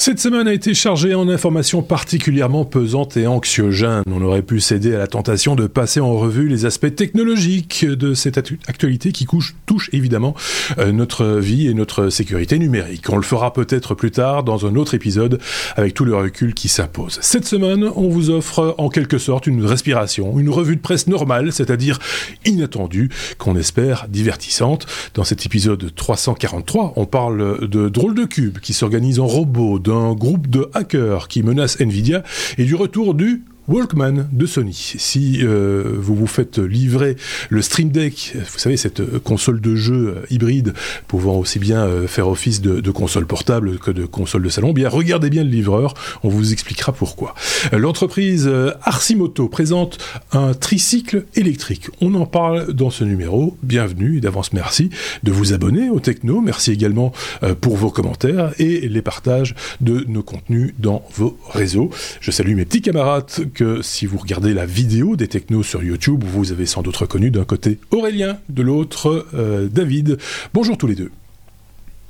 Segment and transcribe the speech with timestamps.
[0.00, 4.02] Cette semaine a été chargée en informations particulièrement pesantes et anxiogènes.
[4.10, 8.14] On aurait pu céder à la tentation de passer en revue les aspects technologiques de
[8.14, 9.26] cette actualité qui
[9.66, 10.34] touche évidemment
[10.78, 13.10] euh, notre vie et notre sécurité numérique.
[13.10, 15.38] On le fera peut-être plus tard dans un autre épisode
[15.76, 17.18] avec tout le recul qui s'impose.
[17.20, 21.52] Cette semaine, on vous offre en quelque sorte une respiration, une revue de presse normale,
[21.52, 21.98] c'est-à-dire
[22.46, 24.86] inattendue, qu'on espère divertissante.
[25.12, 30.12] Dans cet épisode 343, on parle de drôles de cubes qui s'organisent en robots, d'un
[30.12, 32.22] groupe de hackers qui menace Nvidia
[32.58, 34.94] et du retour du Walkman de Sony.
[34.98, 37.16] Si euh, vous vous faites livrer
[37.50, 40.74] le Stream Deck, vous savez cette console de jeu euh, hybride
[41.06, 44.88] pouvant aussi bien euh, faire office de, console portable que de console de salon, bien
[44.88, 47.36] regardez bien le livreur, on vous expliquera pourquoi.
[47.72, 48.50] L'entreprise
[48.82, 49.98] Arcimoto présente
[50.32, 51.86] un tricycle électrique.
[52.00, 53.56] On en parle dans ce numéro.
[53.62, 54.90] Bienvenue et d'avance merci
[55.22, 56.40] de vous abonner au Techno.
[56.40, 57.12] Merci également
[57.60, 61.90] pour vos commentaires et les partages de nos contenus dans vos réseaux.
[62.20, 63.30] Je salue mes petits camarades
[63.60, 67.30] que si vous regardez la vidéo des technos sur YouTube, vous avez sans doute reconnu
[67.30, 70.16] d'un côté Aurélien, de l'autre euh, David.
[70.54, 71.10] Bonjour tous les deux.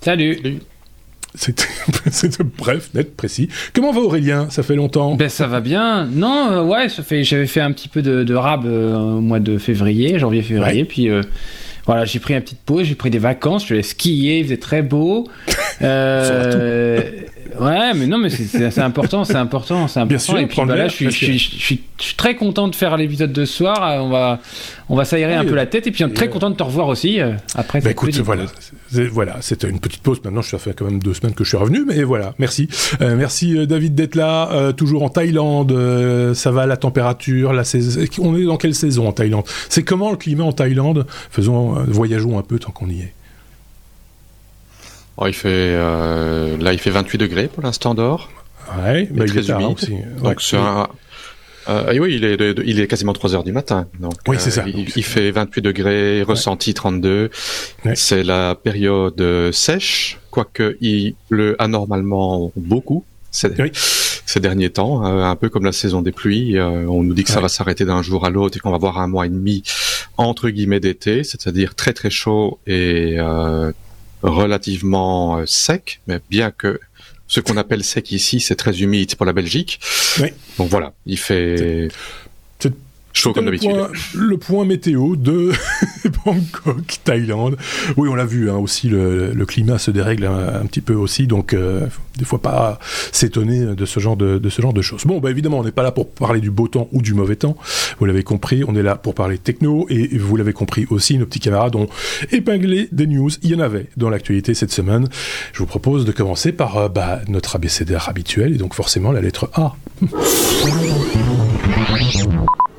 [0.00, 0.60] Salut.
[1.34, 1.64] C'était
[2.56, 3.48] bref, net, précis.
[3.72, 4.48] Comment va Aurélien?
[4.48, 5.16] Ça fait longtemps.
[5.16, 6.04] Ben ça va bien.
[6.04, 7.24] Non, euh, ouais, ça fait.
[7.24, 11.08] J'avais fait un petit peu de, rab euh, au mois de février, janvier-février, puis
[11.84, 14.56] voilà, j'ai pris une petite pause, j'ai pris des vacances, je vais skier, il faisait
[14.56, 15.26] très beau.
[17.58, 20.06] Ouais, mais non, mais c'est important, c'est important, c'est important.
[20.06, 21.80] Bien sûr, et puis bah, là, je suis, je, suis,
[22.16, 23.82] très content de faire l'épisode de ce soir.
[23.82, 24.40] Euh, on va,
[24.88, 26.88] on va s'aérer un peu la tête, et puis est très content de te revoir
[26.88, 27.80] aussi euh, après.
[27.80, 28.44] Bah écoute, voilà,
[29.10, 30.20] voilà, c'était une petite pause.
[30.24, 32.68] Maintenant, ça fait quand même deux semaines que je suis revenu, mais voilà, merci,
[33.00, 35.74] euh, merci David d'être là, toujours en Thaïlande.
[36.34, 38.00] ça va la température, la saison.
[38.18, 39.44] On est dans quelle saison en Thaïlande?
[39.68, 41.06] C'est comment le climat en Thaïlande?
[41.30, 43.14] Faisons, voyageons un peu tant qu'on y est.
[45.22, 48.30] Oh, il fait, euh, là, il fait 28 degrés pour l'instant dehors.
[48.82, 49.76] Ouais, mais il très humide.
[49.76, 49.94] Aussi.
[50.22, 50.40] Donc,
[51.68, 53.86] euh, oui, il est, il est quasiment 3 heures du matin.
[53.98, 54.64] Donc, oui, c'est ça.
[54.66, 57.28] Il, fait 28 degrés, ressenti 32.
[57.94, 59.22] C'est la période
[59.52, 63.50] sèche, quoique il pleut anormalement beaucoup ces,
[64.24, 66.58] ces derniers temps, euh, un peu comme la saison des pluies.
[66.58, 68.98] on nous dit que ça va s'arrêter d'un jour à l'autre et qu'on va avoir
[68.98, 69.62] un mois et demi
[70.16, 73.18] entre guillemets d'été, c'est-à-dire très très chaud et
[74.22, 76.80] relativement euh, sec, mais bien que
[77.26, 79.80] ce qu'on appelle sec ici, c'est très humide pour la Belgique.
[80.20, 80.30] Oui.
[80.58, 81.88] Donc voilà, il fait
[83.12, 83.70] Chaud comme d'habitude.
[84.14, 85.52] Le point météo de
[86.24, 87.56] Bangkok, Thaïlande.
[87.96, 91.54] Oui, on l'a vu hein, aussi, le, climat se dérègle un, petit peu aussi, donc
[91.54, 92.78] euh, des fois pas
[93.10, 95.04] s'étonner de ce genre de, de, ce genre de choses.
[95.06, 97.36] Bon, bah évidemment, on n'est pas là pour parler du beau temps ou du mauvais
[97.36, 97.56] temps.
[97.98, 101.26] Vous l'avez compris, on est là pour parler techno et vous l'avez compris aussi, nos
[101.26, 101.88] petits camarades ont
[102.30, 103.30] épinglé des news.
[103.42, 105.08] Il y en avait dans l'actualité cette semaine.
[105.52, 109.20] Je vous propose de commencer par euh, bah, notre abécédaire habituel et donc forcément la
[109.20, 109.74] lettre A.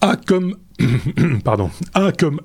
[0.00, 0.56] A comme
[1.44, 2.40] pardon, A comme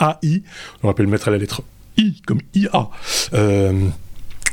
[0.00, 0.42] AI,
[0.82, 1.62] on rappelle mettre à la lettre
[1.96, 2.88] I comme IA.
[3.34, 3.88] Euh,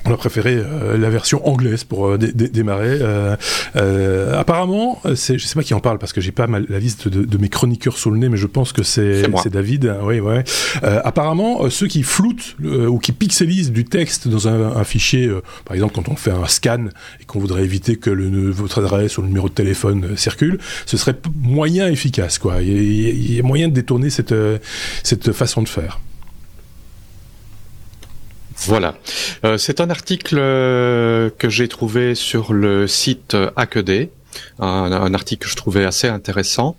[0.06, 3.00] on a préféré euh, la version anglaise pour euh, démarrer.
[3.02, 7.08] Euh, apparemment, c'est, je sais pas qui en parle parce que j'ai pas la liste
[7.08, 9.96] de, mes chroniqueurs sous le nez, mais je pense que c'est, David.
[10.04, 10.44] Oui, ouais.
[10.82, 15.30] apparemment, ceux qui floutent ou qui pixelisent du texte dans un, fichier,
[15.66, 16.86] par exemple quand on fait un scan
[17.20, 20.98] et qu'on voudrait éviter que le, votre adresse ou le numéro de téléphone circule, ce
[20.98, 22.38] serait moyen efficace.
[22.38, 22.62] Quoi.
[22.62, 24.36] Il y, a, moyen de détourner cette,
[25.04, 26.00] cette façon de faire.
[28.66, 28.96] Voilà.
[29.44, 34.12] Euh, c'est un article euh, que j'ai trouvé sur le site Hackaday.
[34.60, 36.78] Un, article que je trouvais assez intéressant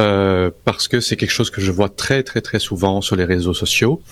[0.00, 3.24] euh, parce que c'est quelque chose que je vois très très très souvent sur les
[3.24, 4.02] réseaux sociaux.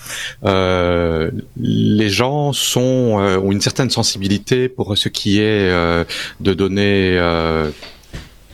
[0.45, 5.73] les gens sont ont une certaine sensibilité pour ce qui est
[6.41, 7.19] de donner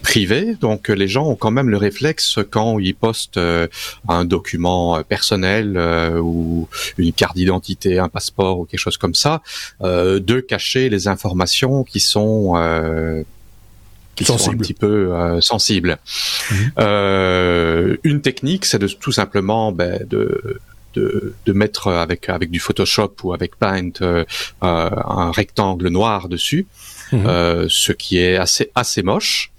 [0.04, 3.66] privé, donc euh, les gens ont quand même le réflexe quand ils postent euh,
[4.06, 5.78] un document euh, personnel
[6.22, 6.68] ou
[6.98, 9.42] une carte d'identité, un passeport ou quelque chose comme ça,
[9.80, 12.54] de cacher les informations qui sont
[14.14, 14.94] qui sont un petit peu
[15.40, 15.98] sensibles.
[16.50, 17.96] Mhm.
[18.04, 20.60] une technique, c'est de tout simplement ben, de
[20.94, 23.96] de, de, mettre avec avec du Photoshop ou avec Paint
[24.60, 26.66] un rectangle noir dessus,
[27.12, 27.68] mhm.
[27.68, 29.53] ce qui est assez assez moche.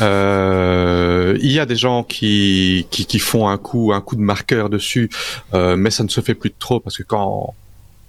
[0.00, 4.20] Euh, il y a des gens qui, qui, qui, font un coup un coup de
[4.20, 5.10] marqueur dessus,
[5.54, 7.54] euh, mais ça ne se fait plus de trop parce que quand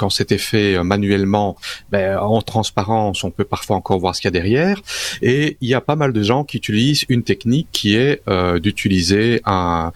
[0.01, 1.56] quand c'était fait euh, manuellement,
[1.92, 4.81] ben, en transparence, on peut parfois encore voir ce qu'il y a derrière.
[5.22, 8.60] Et il y a pas mal de gens qui utilisent une technique qui est euh,
[8.60, 9.92] d'utiliser un,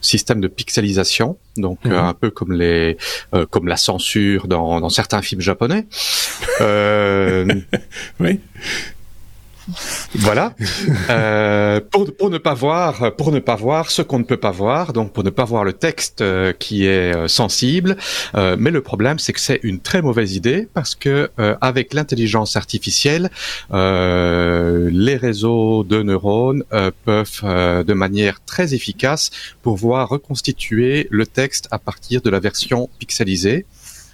[0.00, 1.92] système de pixelisation, donc mhm.
[1.92, 2.96] un peu comme les
[3.50, 5.86] comme la censure dans, dans certains films japonais.
[8.20, 8.40] oui.
[10.14, 10.54] Voilà.
[11.10, 14.50] Euh, pour, pour, ne pas voir, pour ne pas voir ce qu'on ne peut pas
[14.50, 17.96] voir, donc pour ne pas voir le texte euh, qui est euh, sensible.
[18.34, 21.30] Euh, mais le problème, c'est que c'est une très mauvaise idée parce que
[21.60, 23.30] avec l'intelligence artificielle,
[23.70, 26.64] les réseaux de neurones
[27.04, 29.30] peuvent, de manière très efficace,
[29.62, 33.66] pouvoir reconstituer le texte à partir de la version pixelisée.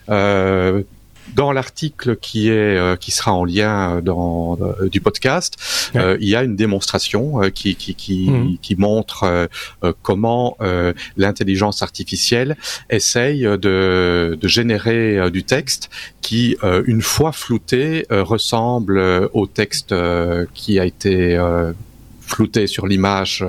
[0.09, 0.83] Euh,
[1.35, 5.57] dans l'article qui est euh, qui sera en lien euh, dans euh, du podcast,
[5.95, 8.59] il y a une démonstration qui qui qui, mhm.
[8.61, 9.49] qui montre
[10.03, 10.57] comment
[11.17, 12.57] l'intelligence artificielle
[12.91, 15.91] essaye de de générer du texte
[16.21, 18.99] qui une fois flouté ressemble
[19.33, 19.95] au texte
[20.55, 21.39] qui a été
[22.21, 23.45] flouté sur l'image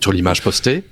[0.00, 0.84] sur l'image postée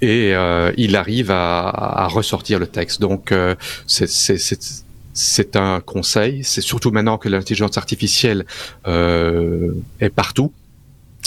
[0.00, 3.00] et euh, il arrive à, à, ressortir le texte.
[3.00, 3.54] Donc euh,
[3.86, 6.44] c'est un conseil.
[6.44, 8.44] C'est surtout maintenant que l'intelligence artificielle
[8.86, 10.52] euh, est partout.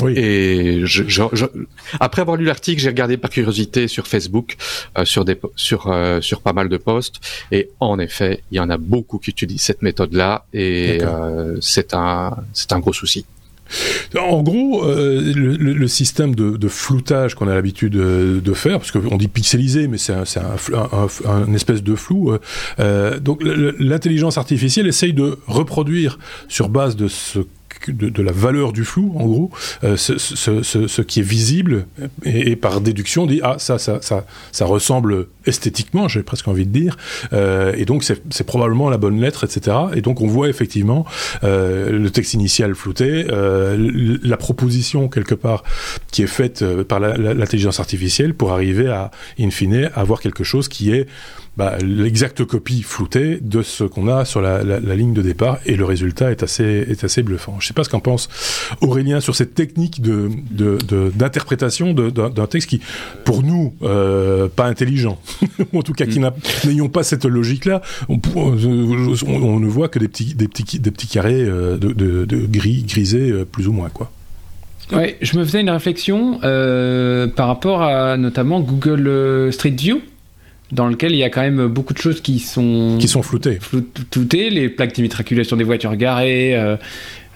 [0.01, 0.13] Oui.
[0.16, 1.45] Et je, je, je,
[2.00, 4.56] après avoir lu l'article, j'ai regardé par curiosité sur Facebook,
[4.98, 7.19] euh, sur des sur euh, sur pas mal de posts,
[7.51, 11.94] et en effet, il y en a beaucoup qui utilisent cette méthode-là, et euh, c'est
[11.94, 13.25] un c'est un gros souci.
[14.18, 19.27] En gros, euh, le, système de, floutage qu'on a l'habitude de, faire, parce qu'on dit
[19.27, 22.31] pixelisé, mais c'est un, espèce de flou.
[22.31, 22.39] Euh,
[22.80, 27.39] euh, donc l'intelligence artificielle essaye de reproduire sur base de ce
[27.88, 29.52] de, la valeur du flou, en gros,
[29.84, 31.86] euh, ce, qui est visible,
[32.24, 36.72] et, par déduction, dit ah ça ça ça ça ressemble esthétiquement, j'ai presque envie de
[36.72, 36.98] dire,
[37.34, 39.76] euh, et donc c'est probablement la bonne lettre, etc.
[39.96, 41.06] Et donc on voit effectivement
[41.44, 45.64] euh, le texte initial flouté, la proposition quelque part
[46.12, 50.92] qui est faite par l'intelligence artificielle pour arriver à in fine avoir quelque chose qui
[50.92, 51.08] est
[51.60, 54.64] bah, l'exacte copie floutée de ce qu'on a sur la,
[54.96, 57.58] ligne de départ et le résultat est assez, est assez bluffant.
[57.60, 58.30] Je ne sais pas ce qu'en pense
[58.80, 60.30] Aurélien sur cette technique de,
[61.10, 62.80] d'interprétation d'un texte qui,
[63.26, 65.20] pour nous, euh, pas intelligent,
[65.74, 66.32] en tout cas qui mm.
[66.64, 68.16] n'ayons pas cette logique-là, on,
[69.60, 73.44] ne voit que des petits, des petits, des petits carrés euh, de, gris, grisés euh,
[73.44, 74.10] plus ou moins, quoi.
[74.94, 80.00] Ouais, je me faisais une réflexion par rapport à notamment Google Street View
[80.71, 83.60] dans lequel il y a quand même beaucoup de choses qui sont qui sont floutées.
[83.62, 86.56] Floutées, les plaques d'immatriculation des voitures garées.
[86.56, 86.77] Euh,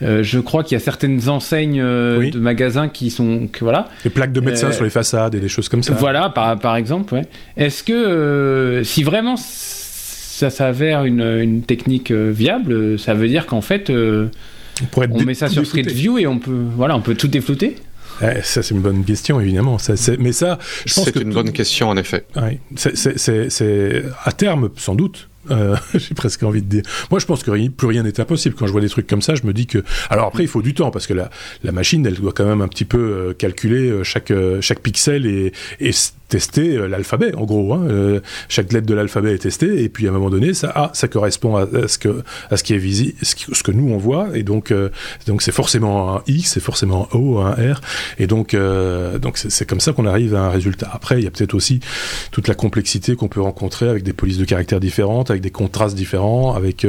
[0.02, 3.90] euh, je crois qu'il y a certaines enseignes euh, de magasins qui sont que voilà.
[4.04, 5.94] Les plaques de médecins sur les façades et des choses comme ça.
[5.94, 7.14] Voilà, par, par exemple.
[7.14, 7.26] Ouais.
[7.58, 13.90] Est-ce que si vraiment ça s'avère une, une technique viable, ça veut dire qu'en fait
[13.90, 14.30] on,
[14.98, 17.78] on met ça sur Street View et on peut voilà on peut tout déflouter?
[18.24, 19.78] Eh, ça, c'est une bonne question, évidemment.
[19.78, 21.20] Ça, mais ça, je pense que.
[21.20, 22.26] C'est une bonne question, en effet.
[22.36, 22.60] Oui.
[22.76, 26.84] C'est à terme, sans doute, euh, j'ai presque envie de dire.
[27.12, 28.56] Moi, je pense que plus rien n'est impossible.
[28.56, 29.84] Quand je vois des trucs comme ça, je me dis que.
[30.10, 31.30] Alors après, il faut du temps parce que la,
[31.64, 35.26] la machine, elle doit quand même un petit peu euh, calculer euh, chaque chaque pixel
[35.26, 35.92] et, et
[36.34, 37.74] tester euh, l'alphabet, en gros.
[37.76, 37.86] Hein.
[37.88, 38.20] Euh,
[38.50, 41.58] chaque lettre de l'alphabet est testée, et puis à un moment donné, ça, ah, correspond
[41.58, 42.24] à, ce que,
[42.64, 44.90] qui est visible, ce, que nous on voit, et donc, euh,
[45.40, 47.82] c'est forcément un X, c'est forcément un O, un R,
[48.18, 48.58] et donc,
[49.36, 50.90] c'est comme ça qu'on arrive à un résultat.
[50.92, 51.82] Après, il y a peut-être aussi
[52.32, 55.96] toute la complexité qu'on peut rencontrer avec des polices de caractères différentes, avec des contrastes
[55.96, 56.88] différents, avec,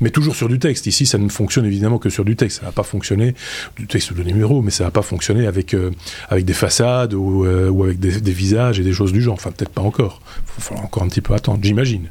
[0.00, 0.86] mais toujours sur du texte.
[0.86, 2.60] Ici, ça ne fonctionne évidemment que sur du texte.
[2.60, 3.34] Ça va pas fonctionner
[3.78, 5.76] du texte de numéro, mais ça va pas fonctionner avec
[6.32, 9.34] des façades ou, ou avec des, des visages des choses du genre.
[9.34, 10.20] Enfin, peut-être pas encore.
[10.58, 12.08] Il falloir encore un petit peu attendre, j'imagine.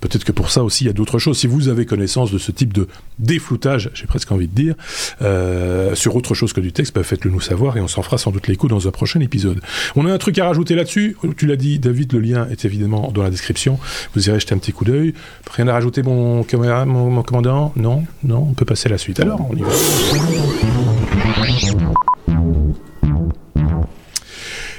[0.00, 1.38] Peut-être que pour ça aussi, il y a d'autres choses.
[1.38, 2.88] Si vous avez connaissance de ce type de
[3.18, 4.74] défloutage, j'ai presque envie de dire,
[5.22, 8.18] euh, sur autre chose que du texte, bah, faites-le nous savoir et on s'en fera
[8.18, 9.60] sans doute l'écho dans un prochain épisode.
[9.96, 11.16] On a un truc à rajouter là-dessus.
[11.36, 13.78] Tu l'as dit, David, le lien est évidemment dans la description.
[14.14, 15.14] Vous irez jeter un petit coup d'œil.
[15.50, 17.72] Rien à rajouter, mon, commandant?
[17.76, 18.04] Non?
[18.22, 18.46] Non?
[18.50, 19.20] On peut passer à la suite.
[19.20, 19.70] Alors, on y va.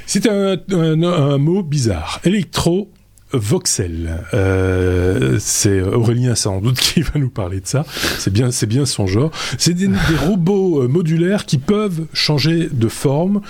[0.06, 2.20] C'est un, mot bizarre.
[2.24, 2.90] Électro
[3.32, 4.24] Voxel.
[4.34, 7.84] Euh, c'est Aurélien sans doute qui va nous parler de ça.
[8.18, 9.32] C'est bien, c'est bien son genre.
[9.58, 9.90] C'est des,
[10.24, 13.40] robots euh, modulaires qui peuvent changer de forme,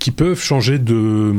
[0.00, 1.32] qui peuvent changer de,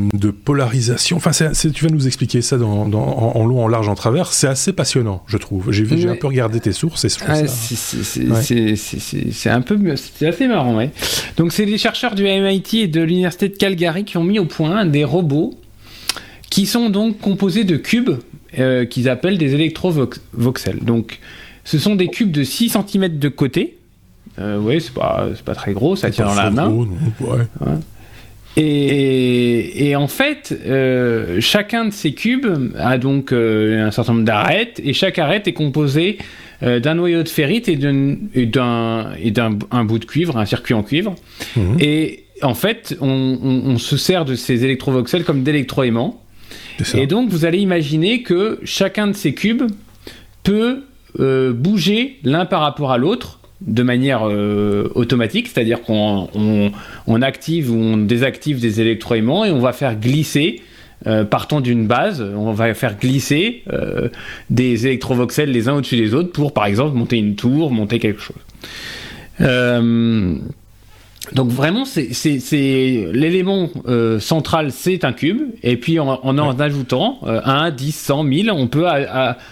[0.45, 1.17] polarisation.
[1.17, 4.31] Enfin, tu vas nous expliquer ça dans, en, long, en large, en travers.
[4.31, 5.71] C'est assez passionnant, je trouve.
[5.71, 10.91] J'ai un peu regardé tes sources et ah, C'est un peu, c'est assez marrant, ouais.
[11.37, 14.45] Donc, c'est des chercheurs du MIT et de l'université de Calgary qui ont mis au
[14.45, 15.57] point des robots
[16.51, 18.11] qui sont donc composés de cubes
[18.59, 20.83] euh, qu'ils appellent des électrovoxels.
[20.83, 21.19] Donc,
[21.63, 23.77] ce sont des cubes de 6 cm de côté.
[24.37, 26.87] Euh, oui, c'est pas, pas très gros, ça tient dans la main.
[28.57, 34.81] Et, en fait, euh, chacun de ces cubes a donc euh, un certain nombre d'arêtes,
[34.83, 36.17] et chaque arête est composée
[36.63, 41.15] euh, d'un noyau de ferrite et d'un bout de cuivre, un circuit en cuivre.
[41.55, 41.77] Mhm.
[41.79, 46.21] Et en fait, on, se sert de ces électrovoxels comme d'électroaimants.
[46.95, 49.63] Et donc, vous allez imaginer que chacun de ces cubes
[50.43, 50.83] peut
[51.17, 56.29] bouger l'un par rapport à l'autre de manière euh, automatique, c'est-à-dire qu'on
[57.07, 60.61] on, active ou on désactive des électroaimants et on va faire glisser,
[61.07, 64.09] euh, partant d'une base, on va faire glisser euh,
[64.49, 68.21] des électrovoxels les uns au-dessus des autres pour, par exemple, monter une tour, monter quelque
[68.21, 68.37] chose.
[71.33, 73.69] donc vraiment, c'est l'élément
[74.19, 78.85] central, c'est un cube, et puis en en, ajoutant 1, 10, 100, 1000, on peut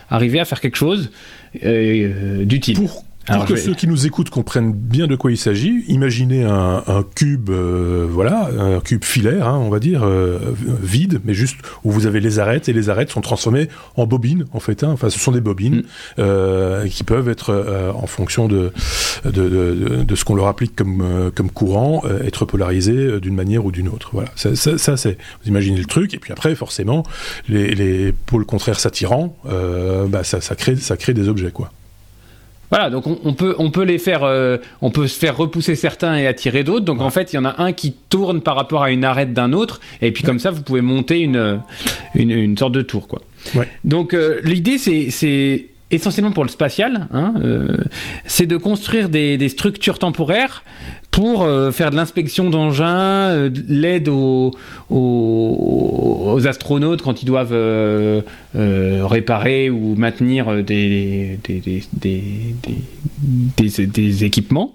[0.10, 1.12] arriver à faire quelque chose
[1.54, 2.76] d'utile.
[2.76, 3.04] Pour
[3.46, 8.08] que ceux qui nous écoutent comprennent bien de quoi il s'agit, imaginez un, cube, euh,
[8.10, 10.40] voilà, un cube filaire, hein, on va dire, euh,
[10.82, 14.46] vide, mais juste où vous avez les arêtes et les arêtes sont transformées en bobines,
[14.54, 14.84] en fait.
[14.84, 15.84] Hein, enfin, ce sont des bobines mm.
[16.20, 17.50] euh, qui peuvent être,
[17.96, 18.72] en fonction de
[19.26, 23.88] de, de, ce qu'on leur applique comme comme courant, être polarisées d'une manière ou d'une
[23.88, 24.10] autre.
[24.14, 27.04] Voilà, ça, ça, ça c'est, vous imaginez le truc, et puis après, forcément,
[27.48, 31.72] les, les pôles contraires s'attirant, bah, ça, ça crée ça crée des objets, quoi.
[32.70, 36.16] Voilà, donc on, peut on peut les faire, euh, on peut se faire repousser certains
[36.18, 36.86] et attirer d'autres.
[36.86, 39.34] Donc en fait, il y en a un qui tourne par rapport à une arête
[39.34, 41.62] d'un autre, et puis comme ça, vous pouvez monter une
[42.16, 43.22] une, sorte de tour, quoi.
[43.84, 47.78] Donc euh, l'idée, c'est essentiellement pour le spatial, hein, euh,
[48.26, 50.64] c'est de construire des, des, structures temporaires
[51.10, 54.52] pour euh, faire de l'inspection d'engins, euh, l'aide aux,
[54.90, 57.56] aux, astronautes quand ils doivent
[58.56, 64.74] réparer ou maintenir des, des, des, des équipements.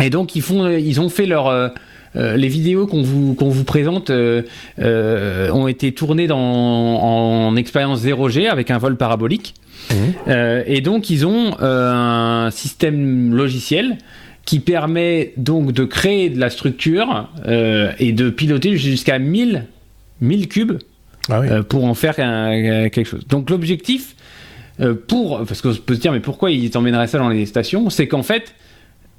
[0.00, 1.72] Et donc ils, font, ils ont fait leur...
[2.14, 8.72] les vidéos qu'on vous, qu'on vous présente ont été tournées dans, en expérience 0G avec
[8.72, 9.54] un vol parabolique.
[9.90, 10.30] Mmh.
[10.66, 13.98] et donc ils ont un système logiciel
[14.44, 19.66] qui permet donc de créer de la structure euh, et de piloter jusqu'à 1000,
[20.20, 20.78] 1000 cubes
[21.28, 23.26] ah euh, pour en faire quelque chose.
[23.28, 24.16] Donc l'objectif,
[24.80, 27.88] euh, pour, parce qu'on peut se dire mais pourquoi ils emmèneraient ça dans les stations,
[27.90, 28.54] c'est qu'en fait,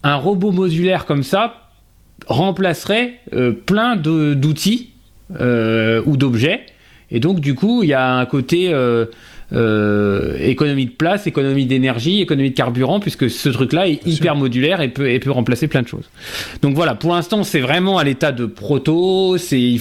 [0.04, 1.70] un robot modulaire comme ça
[2.28, 3.20] remplacerait
[3.66, 4.92] plein d'outils
[5.32, 6.66] ou d'objets.
[7.14, 9.06] Et donc du coup, il y a un côté euh,
[9.52, 14.90] économie de place, économie d'énergie, économie de carburant, puisque ce truc-là est hyper modulaire et
[14.90, 16.10] peut, et peut remplacer plein de choses.
[16.62, 19.78] Donc voilà, pour l'instant, c'est vraiment à l'état de proto, c'est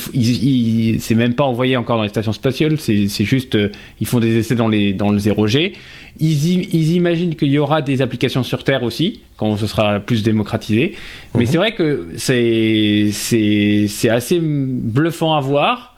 [0.99, 4.39] c'est même pas envoyé encore dans les stations spatiales, c'est juste, euh, ils font des
[4.39, 5.73] essais dans, les, dans le 0G.
[6.21, 10.23] Ils, ils imaginent qu'il y aura des applications sur Terre aussi, quand ce sera plus
[10.23, 10.95] démocratisé.
[11.35, 11.47] Mais mhm.
[11.47, 15.92] c'est vrai que c'est assez bluffant à voir.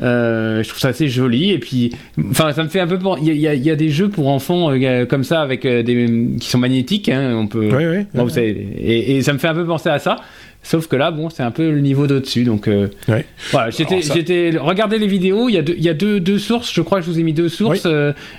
[0.00, 1.50] Euh, je trouve ça assez joli.
[1.50, 1.92] Et puis
[2.30, 4.70] enfin ça me fait un peu il y a, y a, des jeux pour enfants
[4.70, 6.08] euh, comme ça avec euh, des
[6.40, 7.68] qui sont magnétiques hein, on peut
[8.14, 10.16] vous savez, et, et, ça me fait un peu penser à ça.
[10.62, 12.68] Sauf que là bon c'est un peu le niveau d'au-dessus donc
[13.52, 16.38] voilà j'étais j'étais regardez les vidéos il y a deux il y a deux, deux
[16.38, 17.86] sources je crois que je vous ai mis deux sources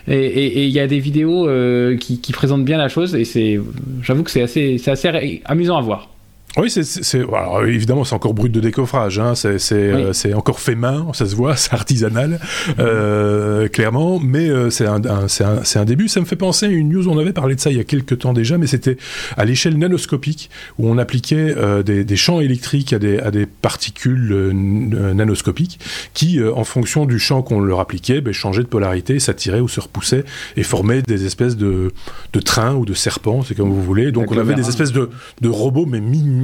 [0.08, 1.50] et il y a des vidéos
[1.98, 3.60] qui, qui présentent bien la chose et c'est
[4.04, 6.10] j'avoue que c'est assez c'est assez amusant à voir
[6.58, 7.26] oui, c'est
[7.68, 11.36] évidemment c'est encore brut de décoffrage, hein, c'est euh, c'est encore fait main, ça se
[11.36, 12.40] voit, c'est artisanal,
[12.80, 16.08] euh, clairement, mais euh, c'est un, un un, un, début.
[16.08, 17.84] Ça me fait penser à une news, on avait parlé de ça il y a
[17.84, 18.98] quelques temps déjà, mais c'était
[19.38, 23.46] à l'échelle nanoscopique où on appliquait euh, des, des, champs électriques à des, à des
[23.46, 25.80] particules euh, nanoscopiques
[26.16, 29.80] qui, en fonction du champ qu'on leur appliquait, ben, changeaient de polarité, s'attiraient ou se
[29.80, 30.26] repoussaient
[30.58, 31.92] et formaient des espèces de,
[32.34, 34.12] de trains ou de serpents, c'est comme vous voulez.
[34.12, 35.10] Donc on avait des espèces de,
[35.42, 36.39] de robots mais mi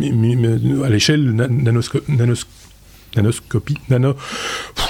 [0.83, 1.33] à l'échelle
[3.15, 4.15] nanoscopie, nano,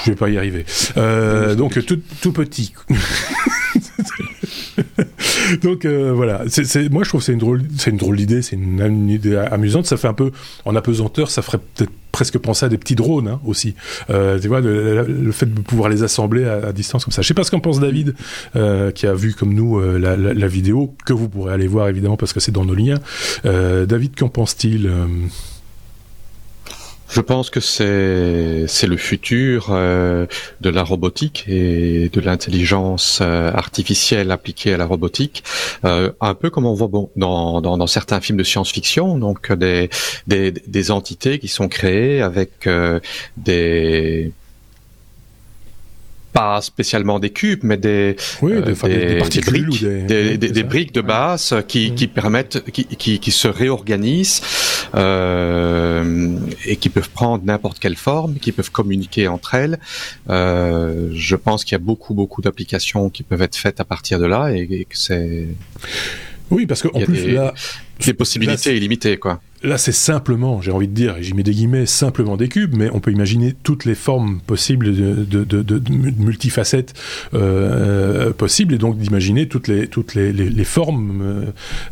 [0.04, 0.64] je vais pas y arriver.
[0.96, 2.72] Euh, donc tout, tout petit.
[5.62, 6.44] donc euh, voilà,
[6.90, 9.86] moi je trouve que c'est une drôle, c'est une drôle d'idée, c'est une, idée amusante.
[9.86, 10.32] Ça fait un peu
[10.64, 13.74] en apesanteur, ça ferait peut-être presque penser à des petits drones hein, aussi.
[14.10, 17.22] Euh, tu vois, le, fait de pouvoir les assembler à, distance comme ça.
[17.22, 18.14] Je sais pas ce qu'en pense David,
[18.56, 22.32] euh, qui a vu comme nous la, vidéo que vous pourrez aller voir évidemment parce
[22.32, 23.00] que c'est dans nos liens.
[23.44, 24.90] David, qu'en pense-t-il
[27.08, 30.26] je pense que c'est c'est le futur euh,
[30.60, 35.44] de la robotique et de l'intelligence euh, artificielle appliquée à la robotique,
[35.84, 39.52] euh, un peu comme on voit bon, dans, dans, dans certains films de science-fiction, donc
[39.52, 39.88] des,
[40.26, 42.68] des, des entités qui sont créées avec
[43.36, 44.32] des
[46.36, 51.54] pas spécialement des cubes, mais des, oui, des, des, briques, des, des, briques de base
[51.66, 54.42] qui, qui permettent, qui, qui, qui, se réorganisent
[54.94, 59.78] euh, et qui peuvent prendre n'importe quelle forme, qui peuvent communiquer entre elles.
[60.28, 64.18] Euh, je pense qu'il y a beaucoup, beaucoup d'applications qui peuvent être faites à partir
[64.18, 65.48] de là et, que c'est.
[66.50, 67.54] Oui, parce qu'en plus là,
[68.04, 69.40] des possibilités illimitées, quoi.
[69.62, 72.90] Là, c'est simplement, j'ai envie de dire, j'y mets des guillemets, simplement des cubes, mais
[72.92, 76.92] on peut imaginer toutes les formes possibles de, de, de, de multifacettes
[77.32, 81.44] euh, possibles, et donc d'imaginer toutes les toutes les, les, les formes euh,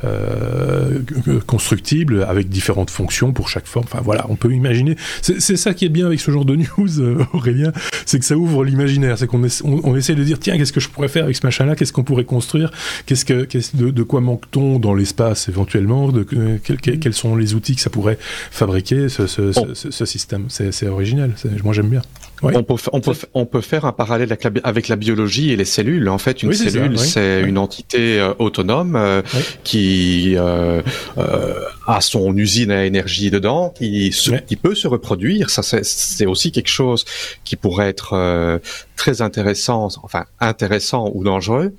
[0.04, 1.00] euh
[1.46, 3.86] constructibles avec différentes fonctions pour chaque forme.
[3.86, 4.96] Enfin voilà, on peut imaginer.
[5.22, 7.72] C'est ça qui est bien avec ce genre de news, euh, Aurélien,
[8.04, 10.90] c'est que ça ouvre l'imaginaire, c'est qu'on on, essaie de dire tiens, qu'est-ce que je
[10.90, 12.70] pourrais faire avec ce machin-là, qu'est-ce qu'on pourrait construire,
[13.06, 16.24] qu'est-ce que de quoi manque-t-on dans l'espace éventuellement, de,
[16.58, 20.46] quels sont les outils que ça pourrait fabriquer ce, ce, ce, système?
[20.48, 21.32] C'est original.
[21.62, 22.02] Moi, j'aime bien.
[22.42, 25.56] On, peut, on, peut, on peut faire un parallèle avec la, avec la, biologie et
[25.56, 26.08] les cellules.
[26.08, 29.22] En fait, une cellule, c'est une entité euh, autonome euh,
[29.62, 30.82] qui euh,
[31.16, 31.54] euh,
[31.86, 34.14] a son usine à énergie dedans, qui,
[34.46, 35.50] qui peut se reproduire.
[35.50, 37.04] Ça, c'est aussi quelque chose
[37.44, 38.60] qui pourrait être
[38.96, 41.74] très intéressant, enfin intéressant ou dangereux,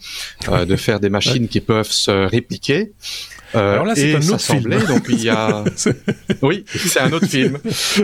[0.48, 2.94] de faire des machines qui peuvent se répliquer.
[3.56, 4.70] Euh, Alors là, c'est un autre film.
[4.88, 5.64] Donc il y a,
[6.42, 7.58] oui, c'est un autre film.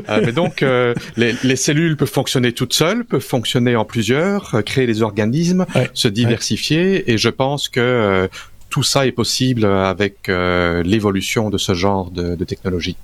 [0.09, 4.63] Euh, mais donc euh, les, les, cellules peuvent fonctionner toutes seules, peuvent fonctionner en plusieurs,
[4.65, 8.29] créer des organismes, se diversifier, et je pense que
[8.69, 12.95] tout ça est possible avec l'évolution de ce genre de, de technologie.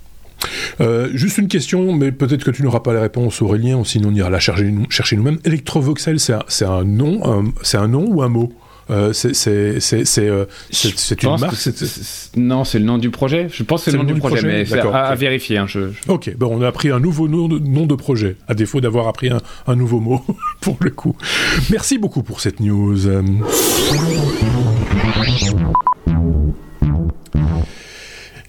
[0.82, 4.16] Euh, juste une question, mais peut-être que tu n'auras pas les réponses, Aurélien, sinon on
[4.16, 5.40] ira la chercher, chercher nous-mêmes.
[5.44, 8.54] Electrovoxel, c'est un, un, nom, c'est un nom ou un mot?
[8.90, 10.46] Euh, c'est euh,
[11.24, 11.56] une marque
[12.36, 13.48] Non, c'est le nom du projet.
[13.52, 15.58] Je pense que c'est le nom du projet, mais c'est à, vérifier.
[15.58, 18.54] Hein, je, Ok, bon, on a appris un nouveau nom de, nom de projet, à
[18.54, 20.24] défaut d'avoir appris un, un, nouveau mot,
[20.62, 21.16] pour le coup.
[21.70, 23.08] Merci beaucoup pour cette news.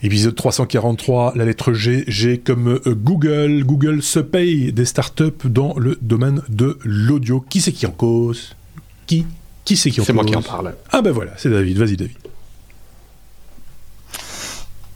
[0.01, 3.65] Épisode 343, la lettre G, G comme euh, Google.
[3.65, 7.45] Google se paye des startups dans le domaine de l'audio.
[7.49, 8.55] Qui c'est qui en cause?
[9.09, 9.27] Qui?
[9.69, 10.75] Qui c'est qui en C'est moi qui en parle.
[10.91, 11.77] Ah ben voilà, c'est David.
[11.77, 12.17] Vas-y David.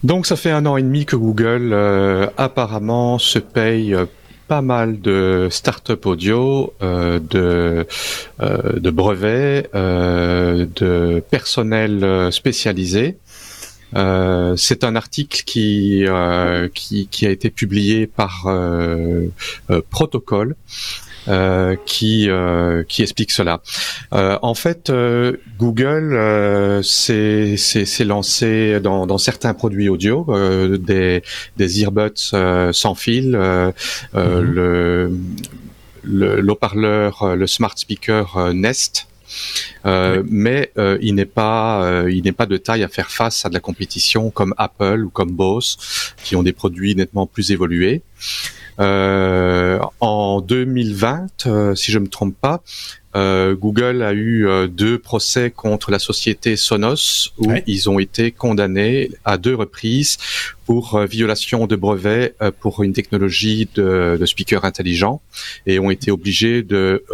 [0.02, 4.06] Donc ça fait un an et demi que Google euh, apparemment se paye euh,
[4.48, 7.86] pas mal de start-up audio, euh, de,
[8.40, 13.16] de brevets, de personnel spécialisé.
[13.94, 16.04] c'est un article qui,
[16.74, 18.42] qui, qui a été publié par
[19.90, 20.54] Protocol euh,
[21.86, 23.60] qui euh, qui explique cela.
[24.12, 24.92] Euh, en fait,
[25.58, 30.26] Google s'est lancé dans, dans certains produits audio,
[30.78, 31.22] des
[31.56, 32.32] des earbuds
[32.72, 34.40] sans fil, mm-hmm.
[34.40, 35.12] le
[36.04, 39.06] le le smart speaker Nest.
[39.86, 43.44] Euh, mais euh, il n'est pas euh, il n'est pas de taille à faire face
[43.44, 45.76] à de la compétition comme Apple ou comme Bose
[46.22, 48.02] qui ont des produits nettement plus évolués.
[48.80, 52.62] Euh, en 2020, euh, si je me trompe pas,
[53.14, 59.10] euh, Google a eu deux procès contre la société Sonos où ils ont été condamnés
[59.26, 60.16] à deux reprises
[60.64, 65.20] pour violation de brevet pour une technologie de, de, speaker intelligent
[65.66, 67.04] et ont été obligés de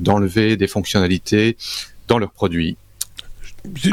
[0.00, 1.58] d'enlever des fonctionnalités
[2.06, 2.78] dans leurs produits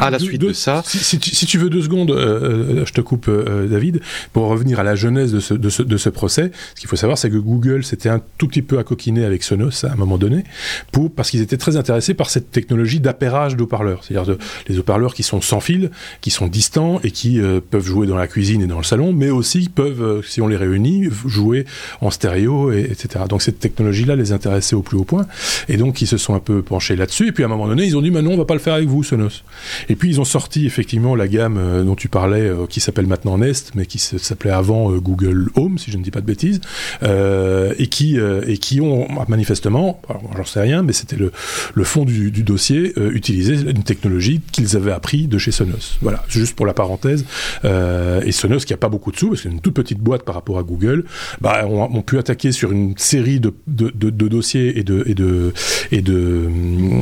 [0.00, 0.82] à la suite de, ça.
[0.84, 4.00] Si, tu, veux deux secondes, euh, euh, je te coupe, euh, David,
[4.32, 6.50] pour revenir à la genèse de ce, de ce, de ce procès.
[6.74, 9.84] Ce qu'il faut savoir, c'est que Google s'était un tout petit peu accoquiné avec Sonos
[9.84, 10.44] à un moment donné,
[10.92, 14.04] pour, parce qu'ils étaient très intéressés par cette technologie d'appairage d'haut-parleurs.
[14.04, 14.36] C'est-à-dire
[14.68, 18.26] les haut-parleurs qui sont sans fil, qui sont distants et qui peuvent jouer dans la
[18.26, 21.64] cuisine et dans le salon, mais aussi peuvent, si on les réunit, jouer
[22.00, 23.24] en stéréo, et, etc.
[23.28, 25.26] Donc cette technologie-là les intéressait au plus haut point.
[25.68, 27.28] Et donc ils se sont un peu penchés là-dessus.
[27.28, 28.74] Et puis à un moment donné, ils ont dit, maintenant, on va pas le faire
[28.74, 29.42] avec vous, Sonos.
[29.88, 33.06] Et puis ils ont sorti effectivement la gamme euh, dont tu parlais, euh, qui s'appelle
[33.06, 36.26] maintenant Nest, mais qui s'appelait avant euh, Google Home, si je ne dis pas de
[36.26, 36.60] bêtises,
[37.02, 40.00] et qui et qui ont manifestement,
[40.36, 41.32] j'en sais rien, mais c'était le,
[41.74, 45.98] le fond du, dossier, utilisé une technologie qu'ils avaient appris de chez Sonos.
[46.00, 47.24] Voilà, juste pour la parenthèse.
[47.64, 50.24] et Sonos, qui a pas beaucoup de sous, parce que c'est une toute petite boîte
[50.24, 51.04] par rapport à Google,
[51.40, 55.52] bah, ont on pu attaquer sur une série de, de dossiers et de et de
[55.90, 56.48] et de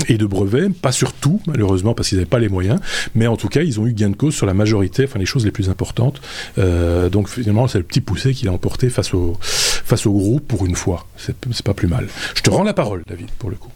[0.09, 2.81] et de brevets, pas sur tout malheureusement parce qu'ils n'avaient pas les moyens,
[3.15, 5.27] mais en tout cas, ils ont eu gain de cause sur la majorité, enfin les
[5.27, 6.21] choses les plus importantes.
[6.59, 10.47] Euh, donc finalement, c'est le petit poussé qu'il a emporté face au, face au groupe
[10.47, 11.07] pour une fois.
[11.17, 12.09] C'est pas plus mal.
[12.35, 13.71] Je te rends la parole, David, pour le coup.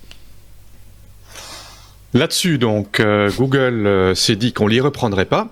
[2.15, 5.49] Là-dessus, donc, euh, Google euh, s'est dit qu'on l'y reprendrait pas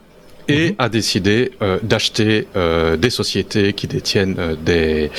[0.49, 0.75] et mhm.
[0.79, 5.11] a décidé euh, d'acheter euh, des sociétés qui détiennent euh, des,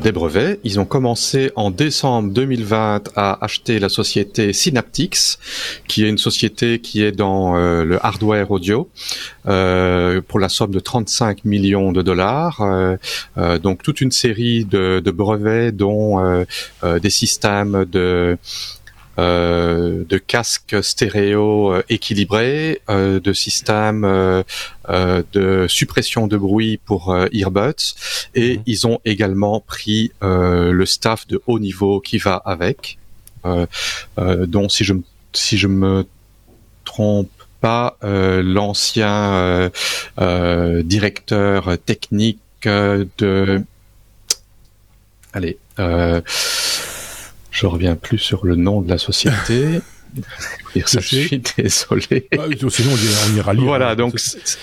[0.00, 0.58] des brevets.
[0.64, 5.38] Ils ont commencé en décembre 2020 à acheter la société Synaptics,
[5.88, 8.88] qui est une société qui est dans le hardware audio,
[9.44, 12.62] pour la somme de 35 millions de dollars.
[13.62, 16.44] donc toute une série de, de brevets, dont
[16.82, 18.36] des systèmes de euh,
[19.18, 24.04] de casques stéréo euh, équilibrés, euh, de systèmes
[25.32, 27.94] de suppression de bruit pour earbuds,
[28.34, 28.62] et mhm.
[28.66, 32.98] ils ont également pris le staff de haut niveau qui va avec,
[33.44, 34.94] dont si je
[35.32, 36.06] si je me
[36.84, 39.70] trompe pas, l'ancien
[40.84, 43.62] directeur technique de
[45.32, 45.58] allez
[47.54, 49.80] je reviens plus sur le nom de la société.
[50.86, 52.28] ça, je suis désolé.
[52.36, 53.64] Ah, sinon, on ira lire.
[53.64, 54.16] Voilà, hein, donc,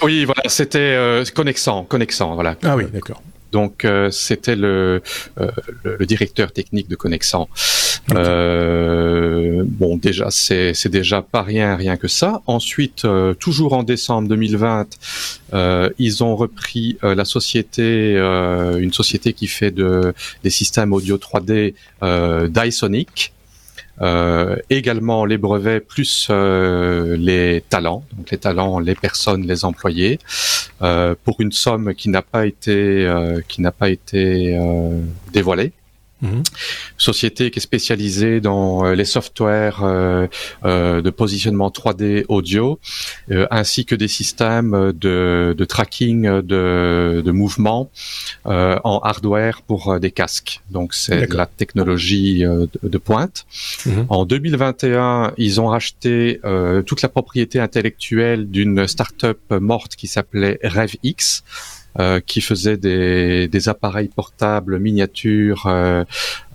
[0.03, 2.57] oui, voilà, c'était euh, Connexant, Connexant, voilà.
[2.63, 3.21] Ah oui, d'accord.
[3.51, 5.01] Donc euh, c'était le,
[5.39, 5.51] euh,
[5.83, 7.49] le, directeur technique de Connexant.
[8.13, 12.41] Euh, bon, déjà c'est c'est déjà pas rien rien que ça.
[12.47, 13.05] Ensuite,
[13.39, 14.87] toujours en décembre 2020,
[15.99, 21.73] ils ont repris la société, une société qui fait de des systèmes audio 3D
[22.49, 23.33] Dysonic.
[24.01, 30.19] Euh, également les brevets plus euh, les talents, donc les talents, les personnes, les employés,
[30.81, 33.07] euh, pour une somme qui n'a pas été
[33.47, 34.59] qui n'a pas été
[35.31, 35.73] dévoilée.
[36.21, 36.43] Mhm.
[36.97, 40.27] Société qui est spécialisée dans euh, les softwares euh,
[40.65, 42.79] euh, de positionnement 3D audio,
[43.49, 47.89] ainsi que des systèmes de, de tracking de, de mouvement
[48.45, 50.61] en hardware pour des casques.
[50.69, 53.45] Donc c'est la technologie de, pointe.
[53.85, 54.05] Mhm.
[54.09, 56.39] En 2021, ils ont racheté
[56.85, 61.43] toute la propriété intellectuelle d'une start-up morte qui s'appelait RevX
[62.25, 66.03] qui faisait des, des, appareils portables miniatures euh,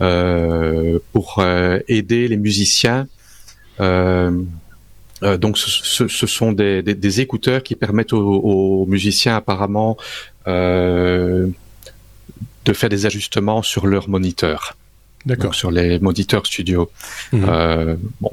[0.01, 1.43] euh, pour
[1.89, 3.07] aider les musiciens.
[3.79, 9.97] donc, ce, ce, sont des, des, des, écouteurs qui permettent aux, aux musiciens apparemment
[10.47, 11.53] de
[12.73, 14.77] faire des ajustements sur leur moniteur.
[15.27, 15.55] D'accord.
[15.55, 16.91] Sur les moniteurs studio.
[17.33, 17.99] Mhm.
[18.21, 18.31] bon,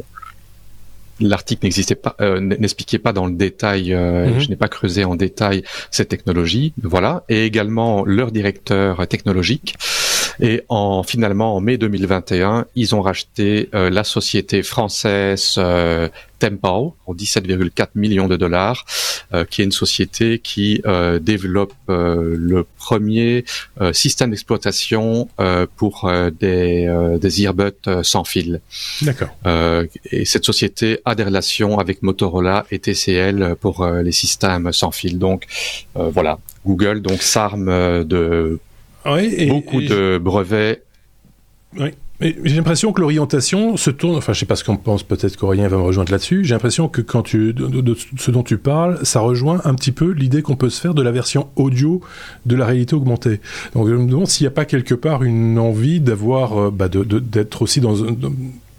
[1.27, 4.39] l'article n'existait pas, euh, n'expliquait pas dans le détail, euh, mhm.
[4.39, 9.75] je n'ai pas creusé en détail cette technologie, voilà, et également leur directeur technologique.
[10.39, 15.59] Et en finalement en mai 2021, ils ont racheté euh, la société française
[16.43, 18.85] Tempo pour 17,4 millions de dollars,
[19.33, 23.45] euh, qui est une société qui euh, développe euh, le premier
[23.93, 25.29] système d'exploitation
[25.77, 28.61] pour des, des earbuds sans fil.
[29.01, 29.29] D'accord.
[30.11, 35.17] et cette société a des relations avec Motorola et TCL pour les systèmes sans fil.
[35.17, 35.45] Donc
[35.95, 38.59] voilà, Google donc s'arme de
[39.47, 40.83] beaucoup de brevets.
[41.77, 41.91] Oui.
[42.21, 45.67] J'ai l'impression que l'orientation se tourne, enfin je sais pas ce qu'on pense, peut-être qu'Aurélien
[45.67, 49.19] va me rejoindre là-dessus, j'ai l'impression que quand tu, de, ce dont tu parles, ça
[49.19, 52.01] rejoint un petit peu l'idée qu'on peut se faire de la version audio
[52.45, 53.41] de la réalité augmentée.
[53.73, 56.87] Donc je me demande s'il n'y a pas quelque part une envie d'avoir, euh, bah,
[56.87, 57.95] d'être aussi dans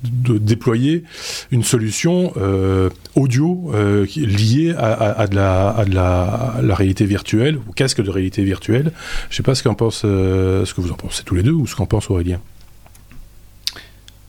[0.05, 1.05] de déployer
[1.51, 7.73] une solution euh, audio euh, liée à, de la, à de la, réalité virtuelle, ou
[7.73, 8.93] casque de réalité virtuelle.
[9.31, 11.67] Je sais pas ce qu'en pense, ce que vous en pensez tous les deux, ou
[11.67, 12.41] ce qu'en pense Aurélien.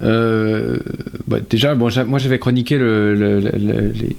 [0.02, 0.78] Euh,
[1.28, 4.16] bah, déjà, bon, moi j'avais chroniqué le, les,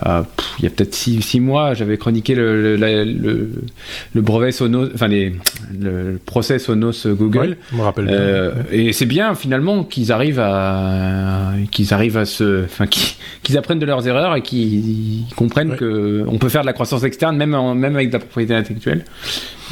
[0.00, 0.24] a,
[0.60, 5.34] peut-être six, mois, j'avais chroniqué le, le, brevet Sonos, enfin les,
[5.78, 7.56] le procès Sonos Google.
[7.78, 13.58] rappelle euh, et c'est bien finalement qu'ils arrivent à qu'ils arrivent à se, enfin qu'ils
[13.58, 17.36] apprennent de leurs erreurs et qu'ils comprennent que on peut faire de la croissance externe
[17.36, 19.04] même même avec de la propriété intellectuelle.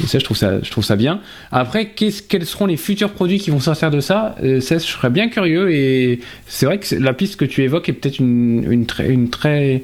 [0.03, 1.21] Et ça, je trouve ça, je trouve ça bien.
[1.51, 4.35] Après, quels seront les futurs produits qui vont sortir de ça?
[4.43, 5.71] Euh, Ça, je serais bien curieux.
[5.71, 9.29] Et c'est vrai que la piste que tu évoques est peut-être une, une, très, une
[9.29, 9.83] très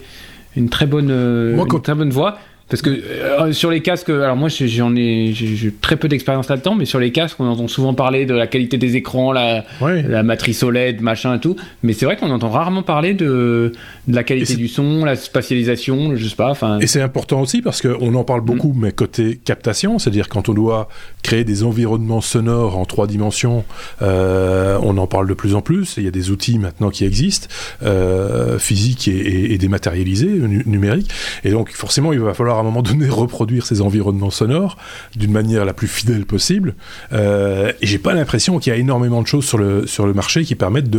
[0.58, 2.38] une très bonne, euh, une très bonne voix.
[2.70, 6.76] Parce que euh, sur les casques, alors moi j'en ai, j'ai très peu d'expérience là-dedans,
[6.76, 10.24] mais sur les casques, on entend souvent parler de la qualité des écrans, la, la
[10.24, 11.56] matrice OLED, machin et tout.
[11.84, 13.72] Mais c'est vrai qu'on entend rarement parler de,
[14.08, 16.54] de la qualité du son, la spatialisation, je sais pas.
[16.82, 18.82] Et c'est important aussi parce qu'on en parle beaucoup, mm.
[18.82, 20.90] mais côté captation, c'est-à-dire quand on doit
[21.24, 23.64] créer des environnements sonores en trois dimensions,
[24.02, 25.96] euh, on en parle de plus en plus.
[25.98, 27.48] Il y a des outils maintenant qui existent,
[27.84, 30.28] euh, physiques et, et, et dématérialisés,
[30.66, 31.12] numériques.
[31.46, 34.78] Et donc forcément, il va falloir à un moment donné reproduire ces environnements sonores
[35.16, 36.76] d'une manière la plus fidèle possible.
[37.14, 40.14] Euh, et j'ai pas l'impression qu'il y a énormément de choses sur le sur le
[40.14, 40.90] marché qui permettent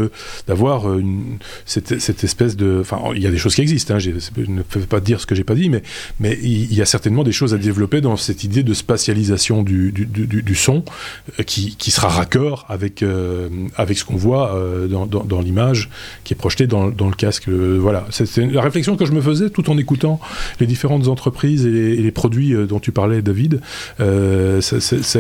[0.46, 2.78] d'avoir une cette, espèce de.
[2.80, 3.94] Enfin, il y a des choses qui existent.
[3.94, 5.82] Hein, je ne peux pas dire ce que j'ai pas dit, mais
[6.20, 9.92] mais il y a certainement des choses à développer dans cette idée de spatialisation du
[9.92, 10.84] du, du, son
[11.38, 15.90] euh, qui qui sera raccord avec euh, avec ce qu'on voit euh, dans, dans, l'image
[16.24, 17.48] qui est projetée dans, dans le casque.
[17.48, 20.20] voilà, c'est la réflexion que je me faisais tout en écoutant
[20.60, 23.60] les différentes entreprises et les, et les produits dont tu parlais, David.
[24.00, 24.60] Euh,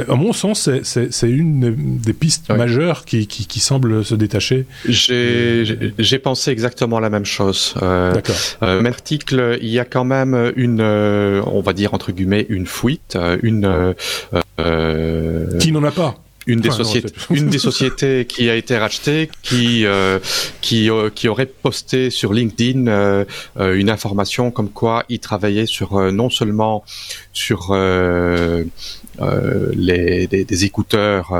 [0.08, 4.66] à mon sens, c'est une des pistes majeures qui, qui, qui semble se détacher.
[4.86, 7.74] J'ai pensé exactement la même chose.
[7.82, 8.36] Euh, D'accord.
[8.62, 12.46] Euh, même article, il y a quand même une, euh, on va dire entre guillemets,
[12.48, 13.94] une fuite, euh, une.
[14.60, 16.16] Euh, qui n'en a pas
[16.48, 20.18] une des sociétés, une des sociétés qui a été rachetée, qui euh,
[20.62, 23.24] qui euh, qui aurait posté sur LinkedIn euh,
[23.58, 26.84] une information comme quoi il travaillait sur non seulement
[27.32, 27.76] sur
[29.76, 31.34] les des, des écouteurs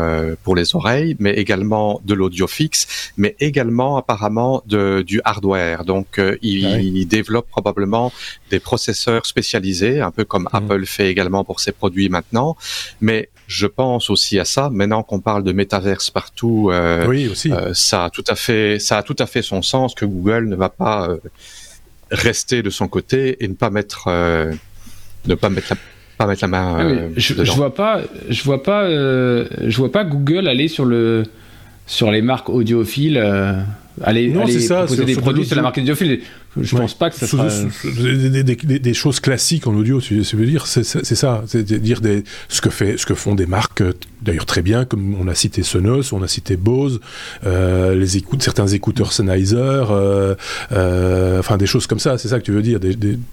[0.45, 5.85] pour les oreilles, mais également de l'audio fixe, mais également apparemment de du hardware.
[5.85, 8.13] Donc il, ah il, développe probablement
[8.51, 10.57] des processeurs spécialisés, un peu comme mmh.
[10.57, 12.57] Apple fait également pour ses produits maintenant,
[13.01, 14.69] mais je pense aussi à ça.
[14.71, 17.51] Maintenant qu'on parle de métaverse partout, euh, oui, aussi.
[17.51, 20.49] Euh, ça a tout à fait, ça a tout à fait son sens que Google
[20.49, 21.17] ne va pas euh,
[22.11, 24.09] rester de son côté et ne pas mettre,
[25.27, 25.77] ne pas mettre la
[26.19, 26.77] pas mettre la main.
[26.79, 31.23] Ah je, je, vois pas, je vois pas, je vois pas Google aller sur le
[31.87, 33.17] sur les marques audiophiles
[34.03, 36.21] aller, non, aller ça, proposer des produits sur la marque audiophile.
[36.61, 37.49] Je pense pas que ça sera...
[37.85, 42.25] des, des, des, choses classiques en audio, tu veux dire, c'est ça, c'est dire des,
[42.49, 45.35] ce que fait, ce que font des marques, euh, d'ailleurs très bien, comme on a
[45.35, 47.01] cité Sonos, on a cité Bose,
[47.47, 50.35] euh, les écoutes, certains écouteurs Sennheiser, euh,
[50.73, 52.81] euh, enfin des choses comme ça, c'est ça que tu veux dire,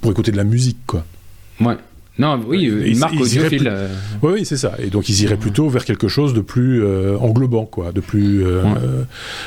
[0.02, 1.06] pour écouter de la musique, quoi.
[1.60, 1.78] Ouais.
[2.18, 3.68] Non, oui, une marque audiophile.
[3.68, 3.88] Euh.
[4.22, 4.74] Oui, oui, c'est ça.
[4.80, 8.46] Et donc ils iraient plutôt vers quelque chose de plus euh, englobant, quoi, de plus
[8.46, 8.64] euh,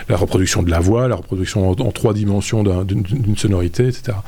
[0.09, 4.19] la reproduction de la voix, la reproduction en, trois dimensions d'une sonorité, etc.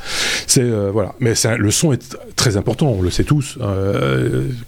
[0.46, 1.14] C'est voilà.
[1.20, 3.58] Mais le son est très important, on le sait tous.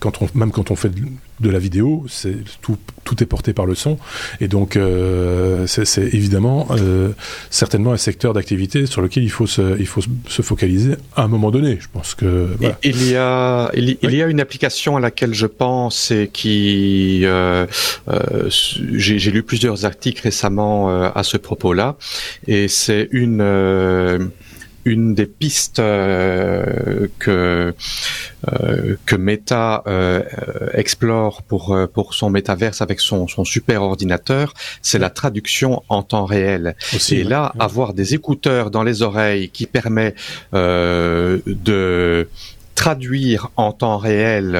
[0.00, 0.90] quand on, même quand on fait
[1.40, 3.98] de la vidéo, c'est tout, tout est porté par le son,
[4.40, 7.10] et donc euh, c'est évidemment euh,
[7.50, 11.28] certainement un secteur d'activité sur lequel il faut se, il faut se focaliser à un
[11.28, 11.78] moment donné.
[11.80, 12.48] Je pense que
[12.84, 17.66] il y a il, y a une application à laquelle je pense et qui euh,
[18.92, 21.96] j'ai lu plusieurs articles récemment à ce propos-là,
[22.46, 24.30] et c'est une
[24.84, 27.74] une des pistes euh, que
[28.52, 30.22] euh, que Meta euh,
[30.72, 36.24] explore pour pour son métaverse avec son son super ordinateur, c'est la traduction en temps
[36.24, 36.76] réel.
[37.10, 40.14] Et là, avoir des écouteurs dans les oreilles qui permet
[40.52, 42.28] de
[42.82, 44.56] traduire en temps réel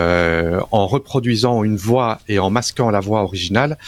[0.71, 3.79] en reproduisant une voix et en masquant la voix originale,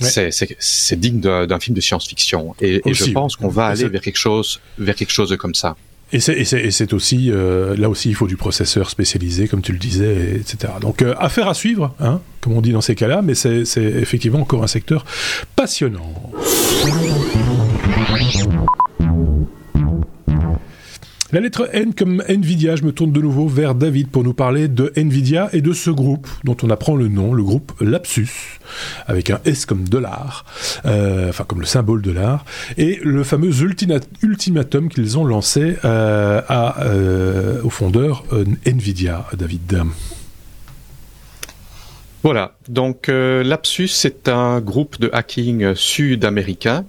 [0.00, 2.54] c'est digne d'un film de science-fiction.
[2.60, 5.76] Et, et, je pense qu'on va aller vers quelque chose, vers quelque chose comme ça.
[6.14, 10.36] Et c'est aussi, euh, là aussi, il faut du processeur spécialisé, comme tu le disais,
[10.36, 10.74] etc.
[10.78, 14.40] Donc, euh, affaire à suivre, hein, comme on dit dans ces cas-là, mais c'est effectivement
[14.40, 15.06] encore un secteur
[15.56, 16.12] passionnant.
[21.32, 24.68] La lettre N comme Nvidia, je me tourne de nouveau vers David pour nous parler
[24.68, 28.60] de Nvidia et de ce groupe dont on apprend le nom, le groupe Lapsus,
[29.06, 30.44] avec un S comme dollar,
[30.84, 32.44] euh, enfin comme le symbole dollar,
[32.76, 33.50] et le fameux
[34.22, 38.24] ultimatum qu'ils ont lancé euh, euh, au fondeur
[38.66, 39.84] Nvidia, David.
[42.22, 46.84] Voilà, donc Lapsus, c'est un groupe de hacking sud-américain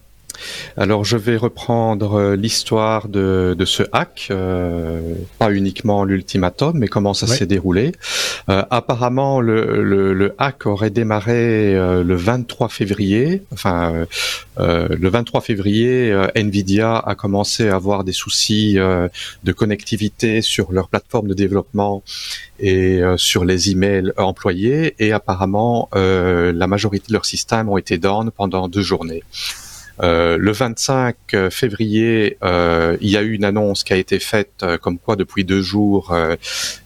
[0.78, 7.13] alors je vais reprendre euh, l'histoire de, ce hack, euh, pas uniquement l'ultimatum, mais comment
[7.13, 7.91] ça s'est déroulé.
[8.50, 13.43] Euh, apparemment, le, hack aurait démarré le 23 février.
[13.52, 14.06] Enfin,
[14.58, 21.28] le 23 février, Nvidia a commencé à avoir des soucis de connectivité sur leur plateforme
[21.28, 22.04] de développement
[22.60, 24.96] et sur les emails employés.
[25.00, 29.24] Et apparemment, la majorité de leurs systèmes ont été down pendant deux journées.
[30.01, 31.15] Euh, le 25
[31.51, 35.15] février, euh, il y a eu une annonce qui a été faite euh, comme quoi
[35.15, 36.15] depuis deux jours,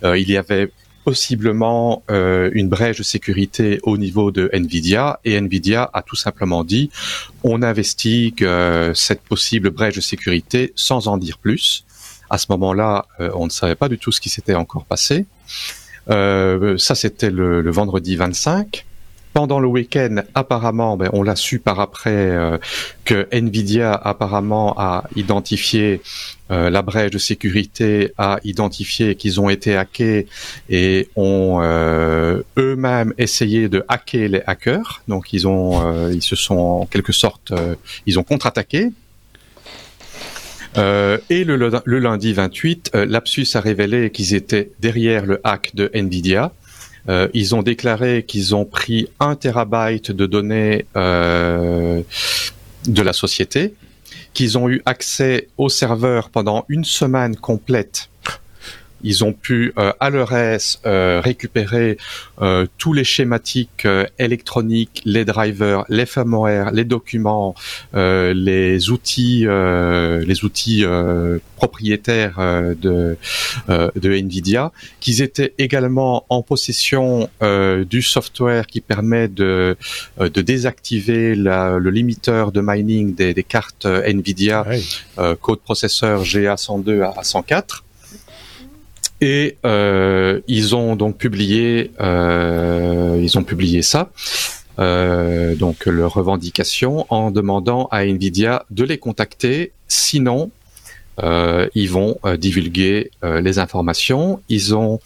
[0.04, 0.72] il y avait
[1.04, 6.90] possiblement une brèche de sécurité au niveau de Nvidia et Nvidia a tout simplement dit
[7.44, 8.46] on investigue
[8.94, 11.86] cette possible brèche de sécurité sans en dire plus.
[12.30, 15.26] À ce moment-là, on ne savait pas du tout ce qui s'était encore passé.
[16.10, 18.87] ça, c'était le, le vendredi 25.
[19.38, 22.36] Pendant le week-end, apparemment, ben, on l'a su par après
[23.06, 26.02] que Nvidia apparemment a identifié
[26.50, 30.26] la brèche de sécurité, a identifié qu'ils ont été hackés
[30.72, 35.04] et ont eux-mêmes essayé de hacker les hackers.
[35.08, 37.54] Donc ils ont, ils se sont en quelque sorte,
[38.08, 38.92] ils ont contre-attaqué
[40.78, 41.56] euh, et le,
[42.00, 46.52] lundi 28, euh, Lapsus a révélé qu'ils étaient derrière le hack de Nvidia.
[47.10, 52.04] Euh, ils ont déclaré qu'ils ont pris un terabyte de données de
[53.02, 53.74] la société,
[54.34, 58.10] qu'ils ont eu accès au serveur pendant une semaine complète
[59.08, 61.98] ils ont pu euh, à leur aise euh, récupérer
[62.42, 63.88] euh, tous les schématiques
[64.20, 67.56] électroniques, les drivers, les firmware, les documents,
[67.94, 70.84] les outils, les outils
[71.56, 72.38] propriétaires
[72.86, 73.18] de
[73.68, 77.30] de Nvidia, qu'ils étaient également en possession
[77.90, 79.78] du software qui permet de
[80.20, 84.66] de désactiver la, le limiteur de mining des, des cartes Nvidia,
[85.42, 87.84] code processeur GA102 à 104
[89.22, 94.12] et euh, ils ont donc publié, euh, ils ont publié ça,
[94.80, 99.72] euh, donc leur revendication, en demandant à Nvidia de les contacter.
[99.88, 100.52] Sinon,
[101.24, 104.40] euh, ils vont euh, divulguer euh, les informations.
[104.50, 105.00] Ils ont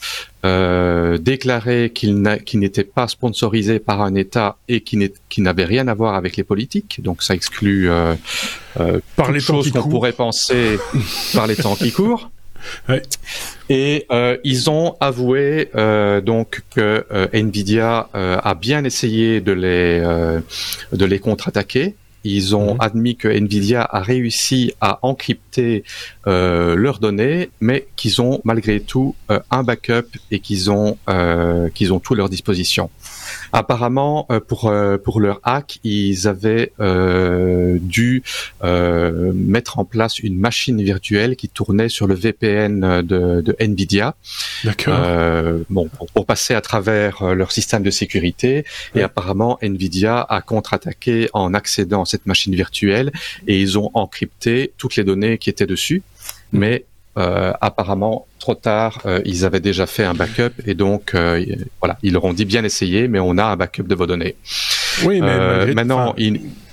[0.44, 2.20] déclaré qu'ils
[2.56, 7.00] n'étaient pas sponsorisés par un État et qu'ils n'avaient rien à voir avec les politiques.
[7.04, 7.92] Donc ça exclut
[9.16, 10.80] par les choses qu'on pourrait penser
[11.36, 12.31] par les temps qui courent.
[13.70, 20.02] Et euh, ils ont avoué euh, donc que euh, Nvidia a bien essayé de les
[20.92, 21.96] de les contre-attaquer.
[22.24, 22.82] Ils ont mhm.
[22.82, 25.84] admis que Nvidia a réussi à encrypter
[26.26, 29.16] leurs données, mais qu'ils ont malgré tout
[29.50, 30.98] un backup et qu'ils ont
[31.74, 32.90] qu'ils ont tout à leur disposition.
[33.54, 38.24] Apparemment, euh, pour euh, pour leur hack, ils avaient euh, dû
[38.64, 44.16] mettre en place une machine virtuelle qui tournait sur le VPN de, de Nvidia.
[44.64, 45.00] D'accord.
[45.70, 48.66] bon, pour, passer à travers leur système de sécurité.
[48.96, 53.12] Et apparemment, Nvidia a contre-attaqué en accédant à cette machine virtuelle
[53.48, 56.04] et ils ont encrypté toutes les données qui étaient dessus.
[56.52, 56.86] Mais
[57.18, 61.44] euh, apparemment trop tard, euh, ils avaient déjà fait un backup et donc euh,
[61.82, 64.36] voilà, ils leur ont dit bien essayé, mais on a un backup de vos données.
[65.04, 66.16] Oui, mais maintenant,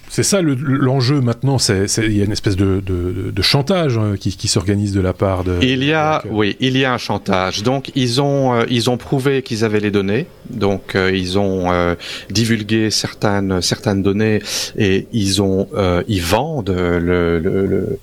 [0.09, 1.59] c'est ça l'enjeu maintenant.
[1.59, 5.01] C'est il y a une espèce de, de, de chantage hein, qui, qui s'organise de
[5.01, 5.59] la part de.
[5.61, 7.65] Il y a, oui, il y a un chantage.
[7.65, 10.27] Donc ils ont ils ont prouvé qu'ils avaient les données.
[10.51, 11.97] Donc ils ont
[12.31, 14.41] divulgué certaines certaines données
[14.79, 15.69] et ils ont
[16.07, 17.99] ils vendent le, le,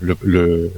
[0.00, 0.70] le, le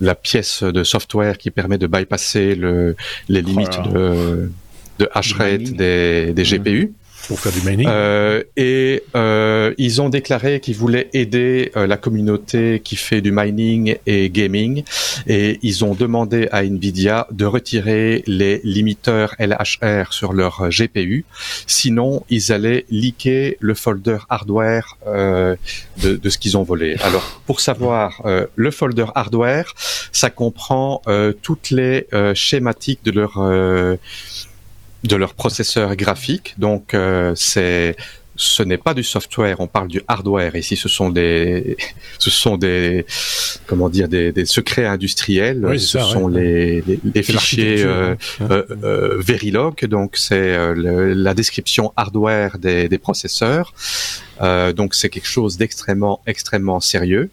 [0.00, 2.96] la pièce de software qui permet de bypasser le,
[3.28, 4.50] les limites de,
[4.98, 6.92] de hash rate des, des GPU
[7.28, 7.86] pour faire du mining.
[7.88, 13.32] Euh, et euh, ils ont déclaré qu'ils voulaient aider euh, la communauté qui fait du
[13.32, 14.84] mining et gaming,
[15.26, 21.24] et ils ont demandé à Nvidia de retirer les limiteurs LHR sur leur GPU,
[21.66, 25.56] sinon ils allaient leaker le folder hardware de,
[26.02, 26.96] de, ce qu'ils ont volé.
[27.02, 28.22] Alors pour savoir,
[28.54, 29.72] le folder hardware,
[30.12, 31.02] ça comprend
[31.42, 33.38] toutes les schématiques de leur
[35.04, 36.54] de leur processeur graphique.
[36.58, 37.96] Donc euh, c'est
[38.36, 40.56] ce n'est pas du software, on parle du hardware.
[40.56, 41.76] Ici, ce sont des,
[42.18, 43.06] ce sont des,
[43.66, 45.64] comment dire, des, des secrets industriels.
[45.78, 46.82] ce sont les,
[47.14, 49.84] les, fichiers euh, euh, euh, Verilog.
[49.86, 53.72] Donc, c'est la description hardware des, des processeurs.
[54.40, 57.30] donc, c'est quelque chose d'extrêmement, extrêmement sérieux.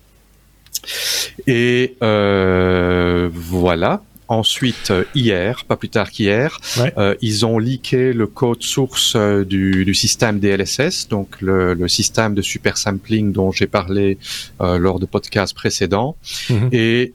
[1.47, 4.01] Et voilà.
[4.31, 6.57] Ensuite, euh, hier, pas plus tard qu'hier,
[6.97, 11.87] euh, ils ont leaké le code source euh, du, du, système DLSS, donc le, le,
[11.89, 14.17] système de super sampling dont j'ai parlé
[14.61, 16.15] lors de podcasts précédents.
[16.49, 16.69] Mhm.
[16.71, 17.13] Et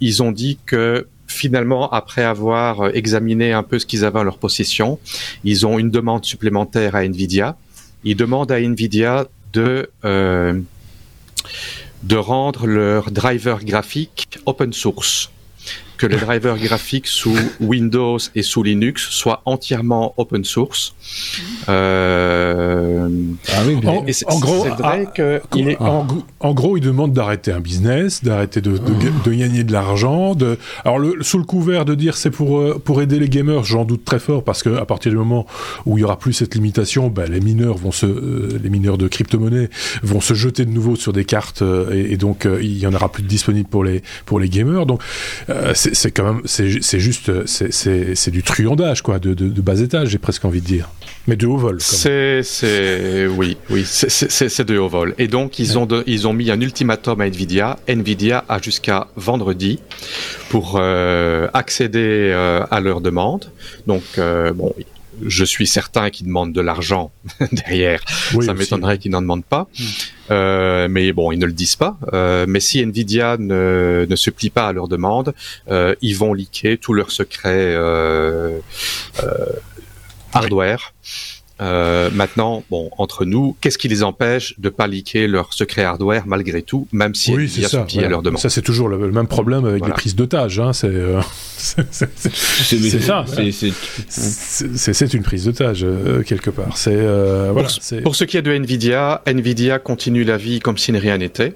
[0.00, 4.36] ils ont dit que finalement, après avoir examiné un peu ce qu'ils avaient en leur
[4.36, 4.98] possession,
[5.42, 7.56] ils ont une demande supplémentaire à Nvidia.
[8.04, 9.88] Ils demandent à Nvidia de
[12.02, 15.30] de rendre leur driver graphique open source
[15.96, 20.94] que les drivers graphiques sous Windows et sous Linux soient entièrement open source.
[21.68, 23.08] Euh...
[23.48, 24.04] Ah oui, en,
[24.34, 25.80] en, gros, vrai que il est...
[25.80, 30.34] en, gros, il demande d'arrêter un business, d'arrêter de, de, de, gagner de l'argent.
[30.34, 30.58] De...
[30.84, 33.84] Alors, le, sous le couvert de dire c'est pour euh, pour aider les gamers, j'en
[33.84, 35.46] doute très fort parce que à partir du moment
[35.84, 38.98] où il y aura plus cette limitation, ben, les mineurs vont se, euh, les mineurs
[38.98, 39.70] de crypto-monnaie
[40.02, 42.94] vont se jeter de nouveau sur des cartes euh, et, et, donc il y en
[42.94, 44.86] aura plus de disponibles pour les pour les gamers.
[44.86, 45.02] Donc,
[45.74, 50.44] c'est quand même, c'est juste, c'est du truandage, quoi, de, de, bas étage, j'ai presque
[50.44, 50.88] envie de dire.
[51.26, 51.78] Mais de haut vol.
[51.80, 55.14] C'est, oui, oui, c'est de haut vol.
[55.18, 57.78] Et donc, ils, ont ils ont mis un ultimatum à Nvidia.
[57.88, 59.80] Nvidia a jusqu'à vendredi
[60.48, 63.50] pour euh, accéder euh, à leur demande.
[63.86, 64.72] Donc, euh, bon,
[65.24, 67.10] je suis certain qu'ils demandent de l'argent
[67.52, 68.02] derrière.
[68.44, 69.68] ça m'étonnerait qu'ils n'en demandent pas.
[69.78, 69.84] Hmm.
[70.30, 71.98] Euh, mais bon, ils ne le disent pas.
[72.12, 75.34] Euh, mais si Nvidia ne, ne, se plie pas à leur demande,
[75.70, 78.58] euh, ils vont liquer tous leurs secrets euh,
[79.22, 79.46] euh,
[80.32, 80.94] hardware.
[81.60, 86.24] Euh, maintenant, bon, entre nous, qu'est-ce qui les empêche de pas liquer leur secret hardware
[86.26, 88.40] malgré tout, même si oui, Nvidia se plie à leur demande?
[88.40, 90.60] Ça, c'est toujours le, même problème avec les prises d'otages.
[90.60, 91.20] Hein, c'est euh,
[91.56, 93.24] c'est ça.
[94.08, 96.76] C'est une prise d'otage euh, quelque part.
[96.76, 100.76] C'est euh, voilà, pour, pour ce qui est de Nvidia, Nvidia continue la vie comme
[100.76, 101.54] si rien n'était.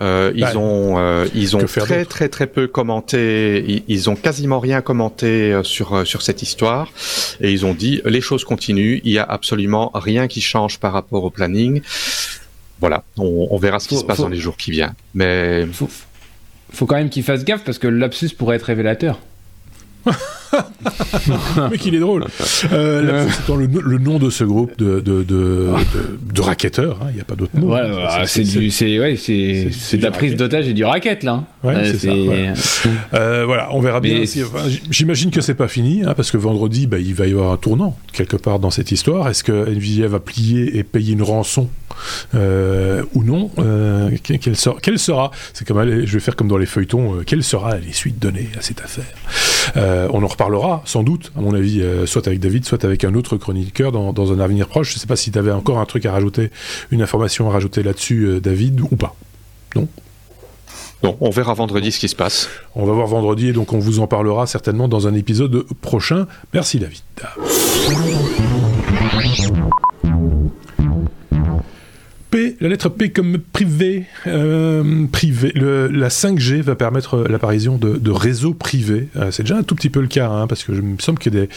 [0.00, 4.58] Euh, ils, bah, ont, euh, ils ont très très très peu commenté, ils, ont quasiment
[4.58, 6.90] rien commenté euh, sur sur cette histoire
[7.40, 10.92] et ils ont dit les choses continuent, il y a absolument rien qui change par
[10.92, 11.82] rapport au planning.
[12.80, 14.94] Voilà, on, on verra ce qui se passe dans les jours qui viennent.
[15.14, 15.88] Mais faut,
[16.72, 19.20] faut quand même qu'ils fassent gaffe parce que le lapsus pourrait être révélateur.
[21.70, 22.24] Mais qu'il est drôle.
[22.72, 25.70] Euh, c'est le, le, nom de ce groupe de, de, de,
[26.32, 26.98] de, raquetteurs.
[27.02, 27.06] Hein.
[27.10, 27.72] Il n'y a pas d'autre mot.
[27.72, 27.82] Ouais,
[28.26, 31.44] c'est c'est ouais, c'est de la prise d'otage et du racket là.
[31.62, 32.12] Ouais, euh, c'est ça.
[33.14, 34.24] Euh, voilà, on verra bien.
[34.90, 37.56] J'imagine que c'est pas fini, hein, parce que vendredi, bah, il va y avoir un
[37.56, 39.28] tournant quelque part dans cette histoire.
[39.28, 41.68] Est-ce que Nvidia va plier et payer une rançon
[42.34, 46.58] euh, ou non euh, quelle, sera, quelle sera C'est comme je vais faire comme dans
[46.58, 47.16] les feuilletons.
[47.16, 49.04] Euh, quelle sera les suites données à cette affaire?
[50.12, 53.36] On en reparlera sans doute, à mon avis, soit avec David, soit avec un autre
[53.36, 54.90] chroniqueur dans, dans un avenir proche.
[54.90, 56.50] Je ne sais pas si tu avais encore un truc à rajouter,
[56.90, 59.14] une information à rajouter là-dessus, David, ou pas.
[59.76, 59.88] Non?
[61.02, 62.48] Non, on verra vendredi ce qui se passe.
[62.74, 66.26] On va voir vendredi et donc on vous en parlera certainement dans un épisode prochain.
[66.52, 67.02] Merci David.
[72.32, 74.04] P, la lettre P comme privé.
[74.26, 75.52] Euh, privé.
[75.54, 79.08] Le, la 5G va permettre l'apparition de, de, réseaux privés.
[79.16, 81.18] Euh, c'est déjà un tout petit peu le cas, hein, parce que je me semble
[81.18, 81.50] que des.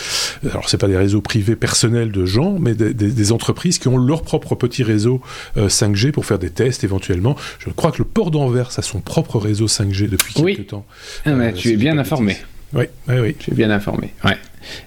[0.52, 3.88] Alors, c'est pas des réseaux privés personnels de gens, mais des, des, des entreprises qui
[3.88, 5.22] ont leur propre petit réseau
[5.56, 7.38] 5G euh, pour faire des tests éventuellement.
[7.60, 10.86] Je crois que le port d'Anvers a son propre réseau 5G depuis quelques temps.
[11.26, 12.36] Ah, mais tu es bien informé.
[12.74, 13.36] Oui, oui, oui.
[13.40, 14.12] Tu es bien informé.
[14.26, 14.38] Ouais.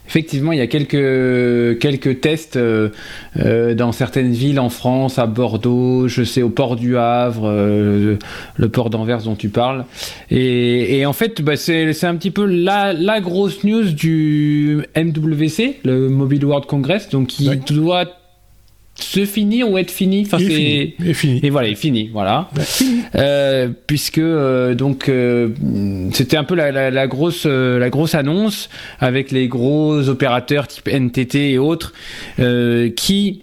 [0.06, 2.88] Effectivement, il y a quelques, quelques tests euh,
[3.38, 8.16] euh, dans certaines villes en France, à Bordeaux, je sais, au port du Havre, euh,
[8.56, 9.84] le port d'Anvers dont tu parles.
[10.30, 15.80] Et, et en fait, bah, c'est un petit peu la, la grosse news du MWC,
[15.84, 18.06] le Mobile World Congress, donc qui doit
[19.00, 20.24] se finir ou être fini.
[20.26, 21.40] Enfin, c'est fini.
[21.42, 22.10] Et voilà, il est fini.
[22.12, 22.50] Voilà.
[23.14, 25.48] Euh, puisque euh, donc euh,
[26.12, 28.68] c'était un peu la, la, grosse la grosse annonce
[29.00, 31.92] avec les gros opérateurs type NTT et autres
[32.96, 33.42] qui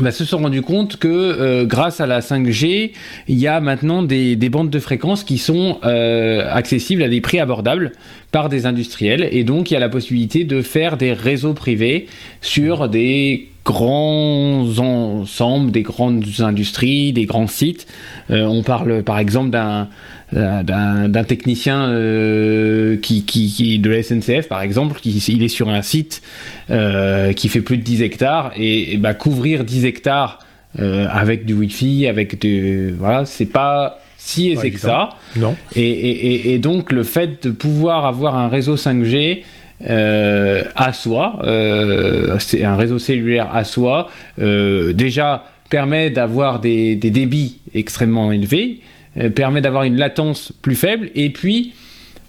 [0.00, 2.92] bah, se sont rendus compte que grâce à la 5G,
[3.28, 7.40] il y a maintenant des, des bandes de fréquences qui sont accessibles à des prix
[7.40, 7.92] abordables
[8.30, 12.06] par des industriels et donc il y a la possibilité de faire des réseaux privés
[12.40, 17.86] sur des grands ensembles, des grandes industries, des grands sites.
[18.30, 19.88] Euh, on parle par exemple d'un
[20.34, 25.68] euh, d'un technicien euh, qui, qui, de la SNCF par exemple, qui il est sur
[25.68, 26.22] un site
[26.68, 30.38] qui fait plus de 10 hectares et, bah, couvrir 10 hectares
[30.78, 35.10] avec du wifi, avec du voilà, c'est pas si aisé que ça.
[35.36, 35.54] Non.
[35.74, 39.42] Et, et, et, donc le fait de pouvoir avoir un réseau 5G euh,
[39.84, 44.08] à soi, euh, c'est un réseau cellulaire à soi,
[44.40, 48.80] euh, déjà permet d'avoir des, des, débits extrêmement élevés,
[49.18, 51.74] euh, permet d'avoir une latence plus faible, et puis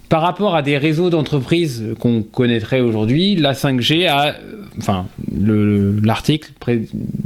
[0.08, 4.34] par rapport à des réseaux d'entreprises qu'on connaîtrait aujourd'hui, la 5G a,
[4.78, 5.06] enfin,
[6.02, 6.50] l'article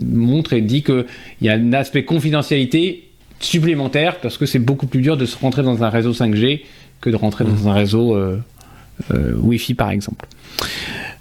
[0.05, 1.05] montre et dit qu'il
[1.43, 3.09] y a un aspect confidentialité
[3.39, 6.63] supplémentaire parce que c'est beaucoup plus dur de se rentrer dans un réseau 5G
[7.01, 7.69] que de rentrer dans mmh.
[7.69, 8.39] un réseau euh, euh,
[9.11, 10.27] Wi-Fi par exemple.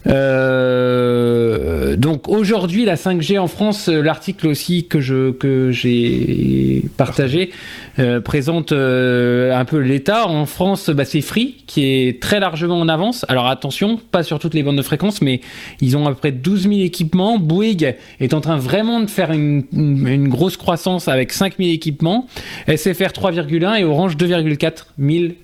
[0.08, 7.52] Euh, donc aujourd'hui la 5G en France, euh, l'article aussi que je que j'ai partagé
[8.00, 10.28] euh, présente un peu l'état.
[10.28, 13.26] En France, bah, c'est Free qui est très largement en avance.
[13.30, 15.42] Alors attention, pas sur toutes les bandes de fréquences, mais
[15.82, 17.38] ils ont à peu près 12 000 équipements.
[17.38, 22.28] Bouygues est en train vraiment de faire une, une, grosse croissance avec 5 000 équipements.
[22.68, 24.86] SFR 3,1 et Orange 2,4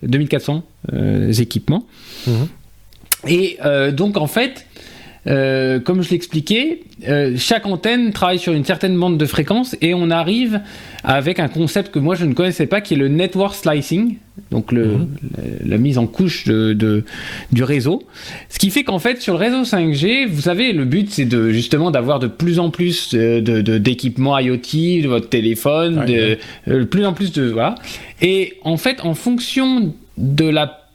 [0.03, 0.63] 2400
[1.37, 1.83] équipements.
[2.25, 2.31] Mmh.
[3.27, 4.65] Et euh, donc en fait,
[5.25, 9.93] euh, comme je l'expliquais, euh, chaque antenne travaille sur une certaine bande de fréquence et
[9.93, 10.61] on arrive
[11.03, 14.15] avec un concept que moi je ne connaissais pas qui est le network slicing,
[14.51, 15.07] donc le, Mhm.
[15.65, 17.03] la, mise en couche de, de-
[17.51, 18.03] du réseau.
[18.49, 21.49] Ce qui fait qu'en fait sur le réseau 5G, vous savez, le but c'est de
[21.49, 26.37] justement d'avoir de plus en plus euh, de de- d'équipements IoT, de votre téléphone, de,
[26.69, 27.75] euh, plus en plus de voilà.
[28.21, 30.86] Et en fait, en fonction de la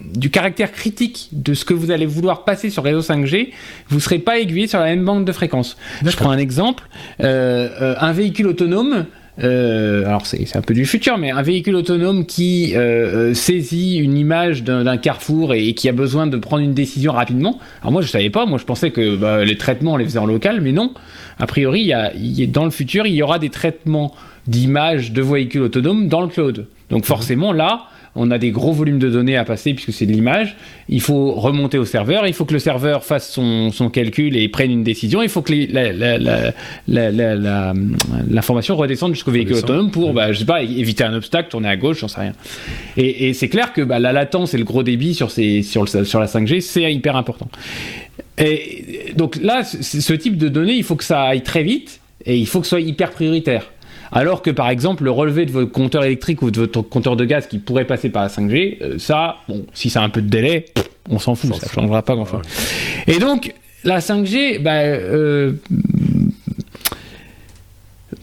[0.00, 3.50] du caractère critique de ce que vous allez vouloir passer sur réseau 5G,
[3.88, 5.76] vous serez pas aiguillé sur la même bande de fréquence.
[6.04, 6.84] Je prends un exemple,
[7.20, 9.06] euh, euh, un véhicule autonome.
[9.42, 14.16] euh, alors c'est un peu du futur, mais un véhicule autonome qui euh, saisit une
[14.16, 17.58] image d'un carrefour et, et qui a besoin de prendre une décision rapidement.
[17.82, 20.18] Alors moi je savais pas, moi je pensais que bah, les traitements on les faisait
[20.18, 20.92] en local, mais non.
[21.38, 23.50] A priori, il y a, il y a- dans le futur, il y aura des
[23.50, 24.14] traitements
[24.46, 26.66] d'images de véhicules autonomes dans le cloud.
[26.88, 27.86] Donc forcément là,
[28.16, 30.56] on a des gros volumes de données à passer puisque c'est de l'image.
[30.88, 32.26] Il faut remonter au serveur.
[32.26, 35.22] Il faut que le serveur fasse son, son calcul et prenne une décision.
[35.22, 35.52] Il faut que
[38.28, 41.76] l'information redescende jusqu'au véhicule autonome pour, bah, je sais pas, éviter un obstacle, tourner à
[41.76, 42.32] gauche, j'en sais rien.
[42.96, 45.84] Et, et c'est clair que bah, la latence et le gros débit sur, ces, sur,
[45.84, 47.48] le- sur la 5G, c'est hyper important.
[48.38, 52.36] Et donc là, ce type de données, il faut que ça aille très vite et
[52.36, 53.70] il faut que ce soit hyper prioritaire.
[54.12, 57.24] Alors que par exemple, le relevé de votre compteur électrique ou de votre compteur de
[57.24, 60.22] gaz qui pourrait passer par la 5G, euh, ça, bon, si ça a un peu
[60.22, 60.66] de délai,
[61.10, 61.80] on s'en fout, ça fout.
[61.80, 62.42] changera pas grand chose.
[63.06, 63.54] Et donc,
[63.84, 65.52] la 5G, bah, euh,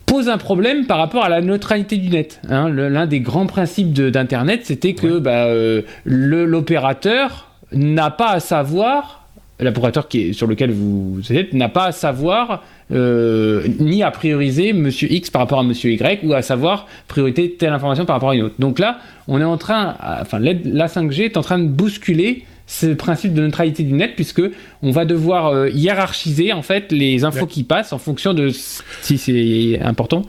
[0.05, 2.39] pose un problème par rapport à la neutralité du net.
[2.49, 2.69] hein.
[2.69, 9.27] L'un des grands principes d'Internet, c'était que bah, euh, l'opérateur n'a pas à savoir,
[9.59, 12.63] l'opérateur sur lequel vous êtes, n'a pas à savoir
[12.93, 17.51] euh, ni à prioriser Monsieur X par rapport à Monsieur Y ou à savoir priorité
[17.57, 18.55] telle information par rapport à une autre.
[18.59, 22.43] Donc là, on est en train, à- enfin la 5G est en train de bousculer
[22.65, 24.41] ce principe de neutralité du net puisque
[24.81, 27.47] on va devoir euh, hiérarchiser en fait les infos Ouais.
[27.47, 28.49] qui passent en fonction de
[29.01, 30.21] si c'est important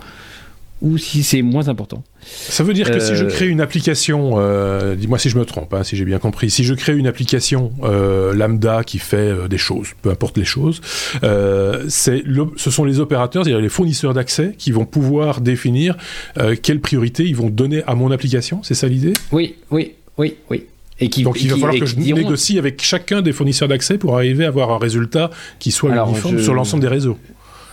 [0.85, 2.05] ou si c'est moins important.
[2.27, 5.45] Ça veut dire que si je Euh, crée une application, euh, dis-moi si je me
[5.45, 9.49] trompe, hein, si j'ai bien compris, si je crée une application euh, lambda qui fait
[9.49, 10.81] des choses, peu importe les choses,
[11.23, 15.97] le- ce sont les opérateurs, c'est-à-dire les fournisseurs d'accès, qui vont pouvoir définir
[16.39, 19.13] euh, quelle priorité ils vont donner à mon application, c'est ça l'idée?
[19.33, 20.65] Oui, oui, oui, oui.
[21.01, 23.67] Et qui, Donc il va qui- falloir que je diront- négocie avec chacun des fournisseurs
[23.69, 26.89] d'accès pour arriver à avoir un résultat qui soit Alors, uniforme je- sur l'ensemble des
[26.89, 27.19] réseaux.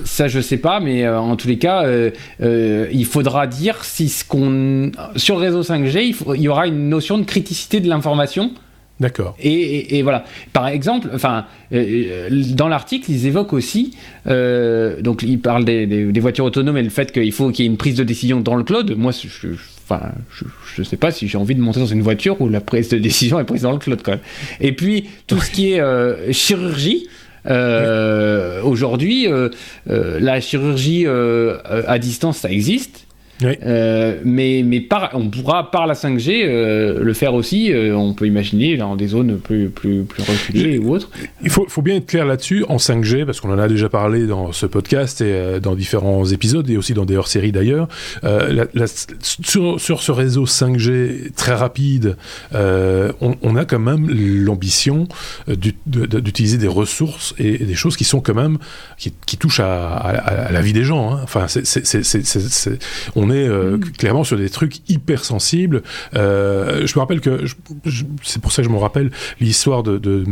[0.03, 2.09] Ça, je sais pas, mais euh, en tous les cas, euh,
[2.41, 6.47] euh, il faudra dire si ce qu'on sur le réseau 5G, il, faut- il y
[6.47, 8.51] aura une notion de criticité de l'information.
[8.99, 9.35] D'accord.
[9.39, 10.25] Et, et- et voilà.
[10.53, 13.95] Par exemple, enfin, dans l'article, ils évoquent aussi,
[14.27, 17.67] donc ils parlent des, des- des voitures autonomes et le fait qu'il faut qu'il y
[17.67, 18.95] ait une prise de décision dans le cloud.
[18.97, 19.55] Moi, je, je-
[19.89, 22.61] enfin, je, je sais pas si j'ai envie de monter dans une voiture où la
[22.61, 24.21] prise de décision est prise dans le cloud quand même.
[24.59, 27.07] Et puis tout ce qui est euh, chirurgie.
[27.47, 29.49] Euh, Aujourd'hui, euh,
[29.89, 33.07] euh, la chirurgie euh, à distance, ça existe.
[33.43, 33.53] Oui.
[33.65, 37.71] Euh, mais mais par, on pourra par la 5G euh, le faire aussi.
[37.71, 41.09] euh, on peut imaginer dans des zones plus plus plus reculées ou autres.
[41.43, 44.27] Il faut, faut bien être clair là-dessus, en 5G, parce qu'on en a déjà parlé
[44.27, 47.87] dans ce podcast et dans différents épisodes, et aussi dans des hors-séries d'ailleurs.
[49.43, 52.17] Sur, sur ce réseau 5G très rapide,
[52.53, 55.07] on, on a quand même l'ambition
[55.47, 58.57] d'utiliser des ressources et, et des choses qui sont quand même,
[58.97, 61.13] qui, qui touchent à, à- à la vie des gens.
[61.13, 61.19] hein.
[61.23, 61.85] Enfin, c'est- c'est-
[63.31, 65.81] on est euh, clairement sur des trucs hyper sensibles.
[66.15, 67.45] Euh, je me rappelle que,
[68.23, 70.25] c'est pour ça que je me rappelle l'histoire de, de-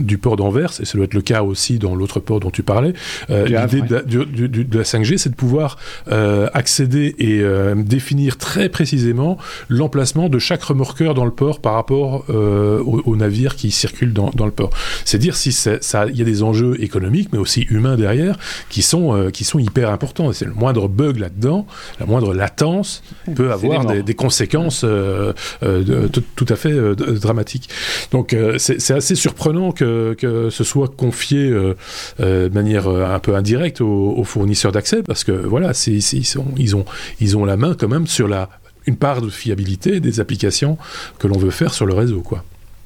[0.00, 2.62] du port d'Anvers, et ça doit être le cas aussi dans l'autre port dont tu
[2.62, 2.92] parlais.
[3.30, 5.78] Euh, L'idée de, la- du- du- du- de la 5G, c'est de pouvoir
[6.10, 9.38] euh, accéder et euh, définir très précisément
[9.68, 14.12] l'emplacement de chaque remorqueur dans le port par rapport euh, aux, aux navires qui circulent
[14.12, 14.70] dans, dans le port.
[15.04, 18.38] C'est dire si ça, il y a des enjeux économiques, mais aussi humains derrière,
[18.68, 20.32] qui sont euh, qui sont hyper importants.
[20.32, 21.66] C'est le moindre bug là-dedans,
[22.00, 23.02] la moindre latence
[23.34, 25.32] peut avoir des conséquences euh,
[25.62, 27.68] euh, de- tout, tout à fait euh, dramatiques.
[28.10, 31.74] Donc euh, c'est assez surprenant que, que ce soit confié euh,
[32.20, 36.18] euh, de manière un peu indirecte aux, aux fournisseurs d'accès, parce que voilà, c'est c'est-
[36.18, 36.84] ils, sont, ils ont
[37.20, 38.48] ils ont la main quand même sur la
[38.86, 40.76] une part de fiabilité des applications
[41.18, 42.44] que l'on veut faire sur le réseau, quoi.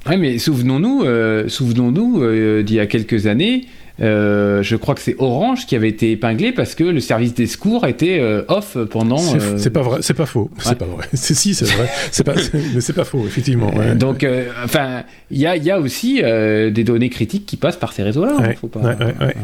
[0.09, 3.66] Ouais, mais souvenons-nous, euh, souvenons-nous euh, d'il y a quelques années,
[4.01, 7.46] Euh, je crois que c'est Orange qui avait été épinglé parce que le service des
[7.46, 9.18] secours était euh, off pendant.
[9.18, 11.07] C'est pas vrai, c'est pas faux, c'est pas vrai.
[11.14, 12.34] si, c'est vrai, c'est pas,
[12.74, 13.72] mais c'est pas faux, effectivement.
[13.96, 14.26] Donc,
[14.64, 18.36] enfin, il y a, y a aussi des données critiques qui passent par ces réseaux-là.
[18.38, 18.96] Hein, faut pas,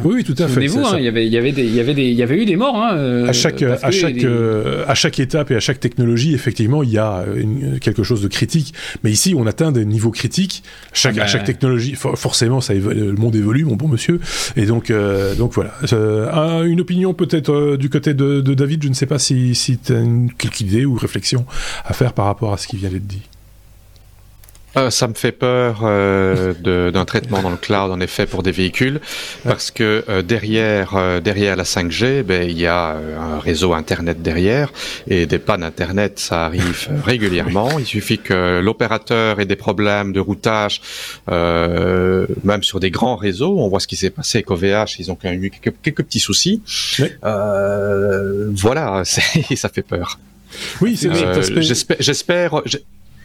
[0.04, 0.54] oui, oui, tout à fait.
[0.54, 2.22] Souvenez-vous, hein, il y avait, il y avait des, il y avait des, il y
[2.22, 2.76] avait eu des morts.
[2.76, 4.24] Hein, à chaque, à chaque,
[4.86, 7.24] à chaque étape et à chaque technologie, effectivement, il y a
[7.80, 8.74] quelque chose de critique.
[9.02, 10.62] Mais ici, on atteint des niveaux critiques.
[10.92, 14.20] Chaque, à chaque technologie, forcément, ça le monde évolue, mon bon monsieur.
[14.56, 15.72] Et donc, euh, donc voilà.
[15.92, 18.82] Euh, une opinion peut-être euh, du côté de, David.
[18.82, 21.46] Je ne sais pas si, si tu as une, quelque idée ou réflexion
[21.84, 23.22] à faire par rapport à ce qui vient d'être dit.
[24.76, 28.50] Euh, ça me fait peur euh, d'un traitement dans le cloud, en effet, pour des
[28.50, 29.00] véhicules,
[29.44, 34.22] parce que euh, derrière, euh, derrière la 5G, ben, il y a un réseau Internet
[34.22, 34.72] derrière,
[35.06, 37.78] et des pannes Internet, ça arrive régulièrement.
[37.78, 40.80] Il suffit que l'opérateur ait des problèmes de routage,
[41.28, 43.58] même sur des grands réseaux.
[43.58, 46.02] On voit ce qui s'est passé avec OVH, ils ont quand même eu quelques, quelques
[46.04, 46.62] petits soucis.
[47.22, 50.18] voilà, ça fait peur.
[50.80, 51.10] Oui, c'est
[52.00, 52.62] J'espère,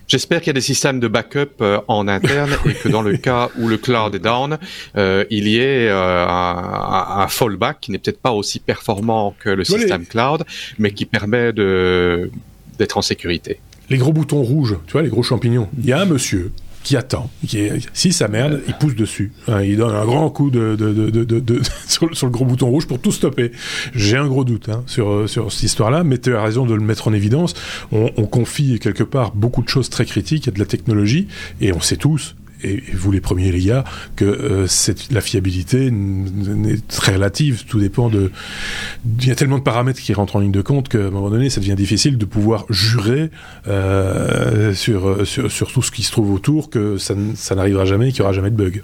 [0.10, 3.16] J'espère qu'il y a des systèmes de backup euh, en interne et que dans le
[3.18, 4.58] cas où le cloud est down,
[4.98, 9.52] euh, il y ait euh, un, un, fallback qui n'est peut-être pas aussi performant que
[9.52, 10.46] le système cloud,
[10.80, 12.32] mais qui permet de
[12.80, 13.60] d'être en sécurité.
[13.92, 15.70] Les gros boutons rouges, tu vois, les gros champignons.
[15.78, 16.52] Il y a un monsieur
[16.84, 19.32] qui attend, qui est, si ça merde, il pousse dessus.
[19.48, 20.50] Hein, il donne un grand coup
[21.88, 23.52] sur, le gros bouton rouge pour tout stopper.
[23.94, 26.74] J'ai un gros doute hein, sur, euh, sur cette histoire-là, mais tu as raison de
[26.74, 27.54] le mettre en évidence.
[27.92, 31.28] On, on confie quelque part beaucoup de choses très critiques à de la technologie,
[31.62, 33.84] et on sait tous, et, vous les premiers les gars,
[34.16, 34.68] que euh,
[35.12, 37.66] la fiabilité est très relative.
[37.68, 38.32] Tout dépend de.
[39.22, 41.30] Il y a tellement de paramètres qui rentrent en ligne de compte qu'à un moment
[41.30, 43.30] donné, ça devient difficile de pouvoir jurer
[43.68, 47.16] euh, sur, sur, sur, tout ce qui se trouve autour que ça,
[47.56, 48.84] n'arrivera jamais et qu'il n'y aura jamais de bug.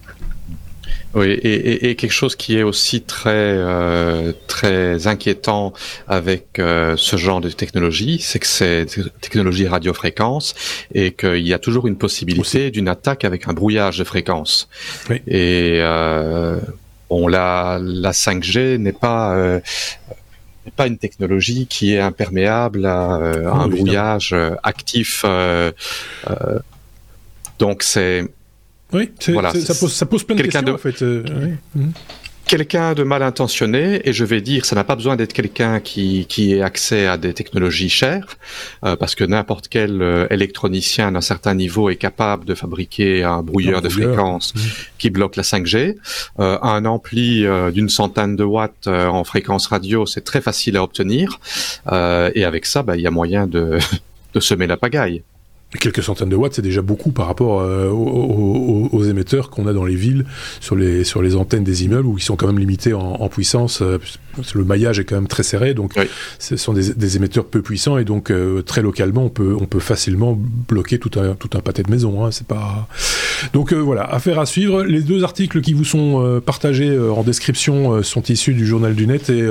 [1.14, 5.72] Oui, et, et, quelque chose qui est aussi très euh, très inquiétant
[6.08, 8.86] avec euh, ce genre de technologie, c'est que c'est
[9.22, 10.56] technologie radiofréquence
[10.94, 14.68] et qu'il y a toujours une possibilité d'une attaque avec un brouillage de fréquence.
[15.10, 15.22] Oui.
[15.28, 16.60] Et euh,
[17.10, 19.62] bon, la la 5G n'est pas euh,
[20.76, 25.24] pas une technologie qui est imperméable à, euh, un brouillage actif.
[27.58, 28.26] donc c'est
[28.94, 29.52] oui, voilà.
[29.52, 31.02] ça, pose, ça, pose, plein de questions, en fait.
[31.02, 31.24] Euh,
[31.76, 31.92] mhm.
[32.46, 36.28] Quelqu'un de mal intentionné, et je vais dire, ça n'a pas besoin d'être quelqu'un qui,
[36.30, 38.38] qui ait accès à des technologies chères,
[38.84, 43.42] euh, parce que n'importe quel euh, électronicien d'un certain niveau est capable de fabriquer un
[43.42, 44.62] brouilleur, de fréquence mhm.
[45.00, 45.96] qui bloque la 5G.
[46.38, 51.40] un ampli d'une centaine de watts en fréquence radio, c'est très facile à obtenir,
[51.92, 53.80] et avec ça, bah, il y a moyen de,
[54.36, 55.24] de semer la pagaille
[55.78, 59.86] quelques centaines de watts, c'est déjà beaucoup par rapport euh, aux, émetteurs qu'on a dans
[59.86, 60.26] les villes,
[60.60, 63.82] sur les, sur les antennes des immeubles, où ils sont quand même limités en, puissance.
[63.82, 63.98] Euh,
[64.54, 65.94] le maillage est quand même très serré, donc
[66.40, 69.80] ce sont des, émetteurs peu puissants, et donc euh, très localement, on peut, on peut
[69.80, 72.26] facilement bloquer tout un, tout un pâté de maison.
[72.26, 72.88] Hein, c'est pas...
[73.54, 74.84] Donc voilà, affaire à suivre.
[74.84, 79.30] Les deux articles qui vous sont partagés en description sont issus du Journal du Net,
[79.30, 79.46] et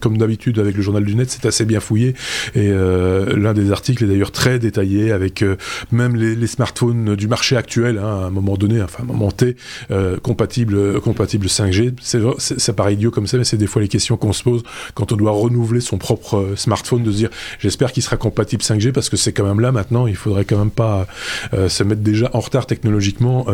[0.00, 2.14] comme d'habitude avec le Journal du Net, c'est assez bien fouillé,
[2.54, 5.44] et l'un des articles est d'ailleurs très détaillé, avec
[5.92, 9.30] même les, smartphones du marché actuel, hein, à un moment donné, enfin à un moment
[9.30, 9.56] T,
[9.90, 11.94] euh, compatible, compatible 5G.
[12.00, 14.62] C'est, ça paraît idiot comme ça, mais c'est des fois les questions qu'on se pose
[14.94, 18.62] quand on doit renouveler son propre euh, smartphone, de se dire j'espère qu'il sera compatible
[18.62, 21.06] 5G parce que c'est quand même là maintenant, il faudrait quand même pas
[21.54, 23.46] euh, se mettre déjà en retard technologiquement.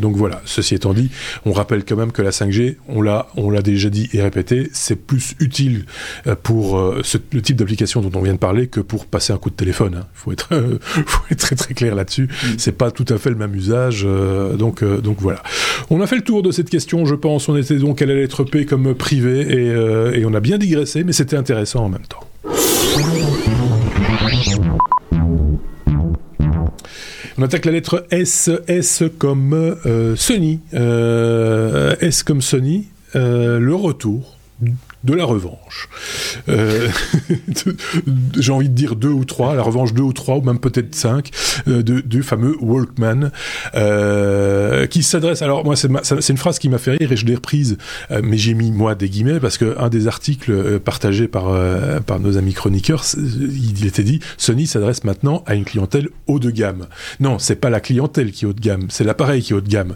[0.00, 0.40] donc voilà.
[0.44, 1.10] Ceci étant dit,
[1.44, 4.70] on rappelle quand même que la 5G, on l'a, on l'a déjà dit et répété,
[4.72, 5.84] c'est plus utile
[6.42, 9.50] pour ce, le type d'application dont on vient de parler que pour passer un coup
[9.50, 9.92] de téléphone.
[9.94, 10.06] Il hein.
[10.14, 10.48] faut être,
[11.06, 12.24] faut être très très clair là-dessus.
[12.24, 12.46] Mm.
[12.58, 14.04] C'est pas tout à fait le même usage.
[14.06, 15.42] Euh, donc, euh, donc voilà.
[15.90, 17.48] On a fait le tour de cette question, je pense.
[17.48, 21.04] On était donc à la lettre P comme privé euh, et on a bien digressé,
[21.04, 22.20] mais c'était intéressant en même temps.
[27.38, 29.76] On attaque la lettre S, S comme
[30.16, 34.36] Sony, S comme Sony, le retour
[35.08, 35.88] de la revanche.
[36.50, 36.88] Euh,
[38.38, 40.94] j'ai envie de dire deux ou trois, la revanche deux ou trois, ou même peut-être
[40.94, 41.30] cinq,
[41.66, 43.30] euh, de, du fameux Walkman,
[43.74, 45.40] euh, qui s'adresse.
[45.40, 45.88] Alors moi, c'est,
[46.28, 47.78] une phrase qui m'a fait rire et je l'ai reprise,
[48.22, 51.56] mais j'ai mis moi des guillemets parce que un des articles partagés par
[52.04, 56.50] par nos amis chroniqueurs, il était dit Sony s'adresse maintenant à une clientèle haut de
[56.50, 56.86] gamme.
[57.20, 59.60] Non, c'est pas la clientèle qui est haut de gamme, c'est l'appareil qui est haut
[59.60, 59.94] de gamme.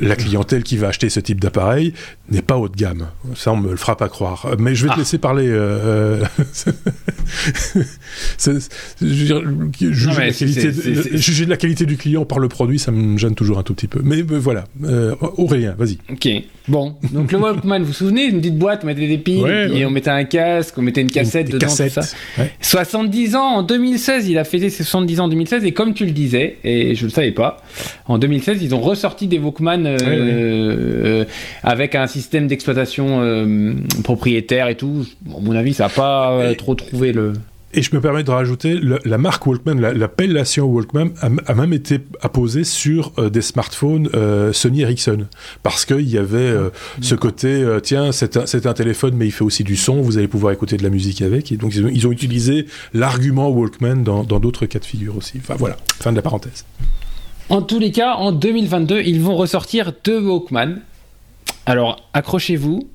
[0.00, 1.92] La clientèle qui va acheter ce type d'appareil
[2.30, 3.08] n'est pas haut de gamme.
[3.34, 4.53] Ça, on me le fera pas croire.
[4.58, 4.98] Mais je vais te ah.
[4.98, 5.46] laisser parler.
[5.48, 6.24] Euh,
[9.00, 13.74] juger, de la qualité du client par le produit, ça me gêne toujours un tout
[13.74, 14.00] petit peu.
[14.04, 14.64] Mais voilà,
[15.36, 15.98] Aurélien, vas-y.
[16.10, 16.28] Ok.
[16.66, 19.84] Bon, donc le Walkman, vous vous souvenez, une petite boîte, on mettait des piles, et
[19.84, 22.00] on mettait un casque, on mettait une cassette dedans, tout ça.
[22.60, 26.06] 70 ans en 2016, il a fêté ses 70 ans en 2016, et comme tu
[26.06, 27.62] le disais, et je le savais pas,
[28.06, 31.24] en 2016, ils ont ressorti des Walkman euh, euh,
[31.62, 33.74] avec un système d'exploitation euh,
[34.42, 35.06] propriétaire et tout.
[35.26, 37.34] À mon avis, ça n'a pas trop trouvé le.
[37.76, 42.62] Et je me permets de rajouter, la marque Walkman, l'appellation Walkman a, même été apposée
[42.62, 45.26] sur euh, des smartphones euh, Sony Ericsson.
[45.64, 46.70] Parce qu'il y avait euh,
[47.00, 50.28] ce côté, tiens, c'est un, un, téléphone, mais il fait aussi du son, vous allez
[50.28, 51.50] pouvoir écouter de la musique avec.
[51.50, 55.38] Et donc, ils ont, utilisé l'argument Walkman dans d'autres cas de figure aussi.
[55.38, 56.64] Enfin, voilà, fin de la parenthèse.
[57.48, 60.76] En tous les cas, en 2022, ils vont ressortir deux Walkman.
[61.66, 62.88] Alors, accrochez-vous,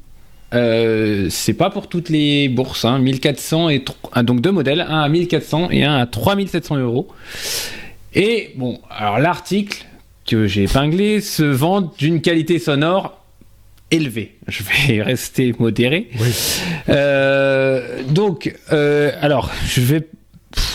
[0.54, 3.70] euh, c'est pas pour toutes les bourses, 1400 hein.
[3.70, 7.08] et ah, donc deux modèles, un à 1400 et un à 3700 euros.
[8.16, 9.86] Et bon, alors l'article
[10.26, 13.24] que j'ai épinglé se vend d'une qualité sonore
[13.92, 14.36] élevée.
[14.48, 16.10] Je vais rester modéré.
[16.90, 20.08] Euh, donc, euh, alors, je vais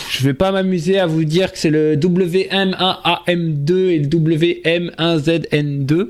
[0.09, 6.07] je vais pas m'amuser à vous dire que c'est le WM1AM2 et le WM1ZN2.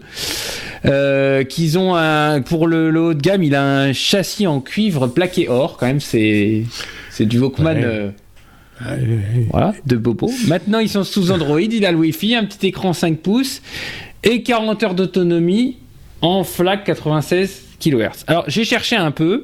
[0.85, 5.07] Euh, qu'ils ont un, pour le, haut de gamme, il a un châssis en cuivre
[5.07, 5.77] plaqué or.
[5.77, 6.63] Quand même, c'est
[7.09, 7.77] c'est du Walkman.
[7.77, 8.09] Euh,
[9.51, 10.29] voilà, de Bobo.
[10.47, 11.61] Maintenant, ils sont sous Android.
[11.61, 13.61] Il a le Wi-Fi, un petit écran 5 pouces
[14.23, 15.77] et 40 heures d'autonomie
[16.21, 18.25] en FLAC 96 kHz.
[18.27, 19.43] Alors, j'ai cherché un peu.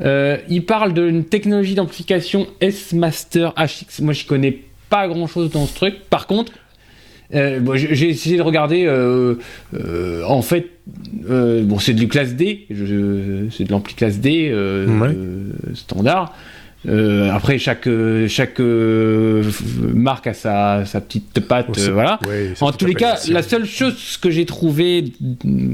[0.00, 4.00] Euh, il parle d'une technologie d'amplification S-Master HX.
[4.00, 5.94] Moi, je connais pas grand chose dans ce truc.
[6.10, 6.52] Par contre,
[7.34, 8.84] euh, j'ai essayé de regarder.
[8.86, 9.36] Euh,
[9.74, 12.66] euh, en fait, bon, c'est du classe D.
[13.50, 14.54] C'est de l'ampli classe D
[15.74, 16.34] standard.
[16.86, 17.88] après, chaque
[18.28, 22.18] chaque marque a sa, sa petite patte, voilà.
[22.60, 25.12] en tous les cas, la seule chose que j'ai trouvé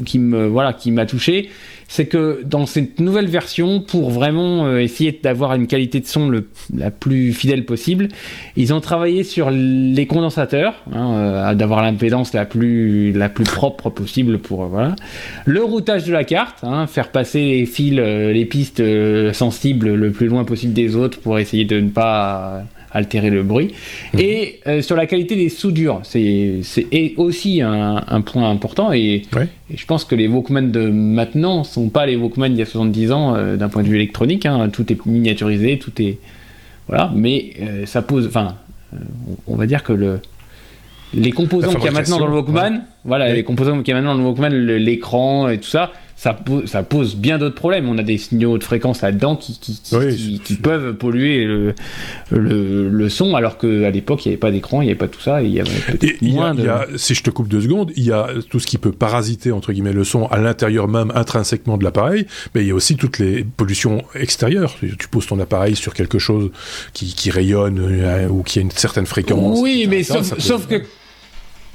[0.07, 1.51] qui me voilà qui m'a touché,
[1.91, 6.29] c'est que dans cette nouvelle version, pour vraiment euh, essayer d'avoir une qualité de son
[6.29, 8.07] le, la plus fidèle possible,
[8.57, 13.91] ils ont travaillé sur les condensateurs, hein, euh, d'avoir l'impédance la plus, la plus propre
[13.91, 14.95] possible pour euh, voilà.
[15.47, 18.83] Le routage de la carte, hein, faire passer les fils, les pistes
[19.33, 22.63] sensibles le plus loin possible des autres pour essayer de ne pas
[22.93, 23.73] altérer le bruit.
[24.15, 24.21] Mhm.
[24.21, 26.63] Et euh, sur la qualité des soudures, c'est
[27.17, 28.93] aussi un, point important.
[28.93, 29.23] Et,
[29.73, 33.13] je pense que les Walkman de maintenant sont pas les Walkman d'il y a 70
[33.13, 34.47] ans euh, d'un point de vue électronique.
[34.47, 34.69] Hein.
[34.71, 36.19] Tout est miniaturisé, tout est.
[36.89, 37.11] Voilà.
[37.15, 38.27] Mais euh, ça pose.
[38.27, 38.57] Enfin,
[39.47, 40.21] on va dire que le.
[41.13, 43.95] Les composants qu'il y a maintenant dans le Walkman, voilà, les composants qu'il y a
[44.01, 45.91] maintenant dans le Walkman, l'écran et tout ça,
[46.21, 47.89] ça, pose, ça pose bien d'autres problèmes.
[47.89, 51.75] On a des signaux de fréquence là-dedans qui, qui, peuvent polluer le,
[52.31, 55.21] le, son, alors qu'à l'époque, il n'y avait pas d'écran, il n'y avait pas tout
[55.21, 56.69] ça, et il y avait peut-être moins de...
[56.97, 59.73] si je te coupe deux secondes, il y a tout ce qui peut parasiter, entre
[59.73, 63.19] guillemets, le son à l'intérieur même, intrinsèquement de l'appareil, mais il y a aussi toutes
[63.19, 64.77] les pollutions extérieures.
[64.99, 66.51] Tu poses ton appareil sur quelque chose
[66.93, 69.59] qui, qui rayonne euh, ou qui a une certaine fréquence.
[69.59, 70.83] Oui, mais sauf, sauf que,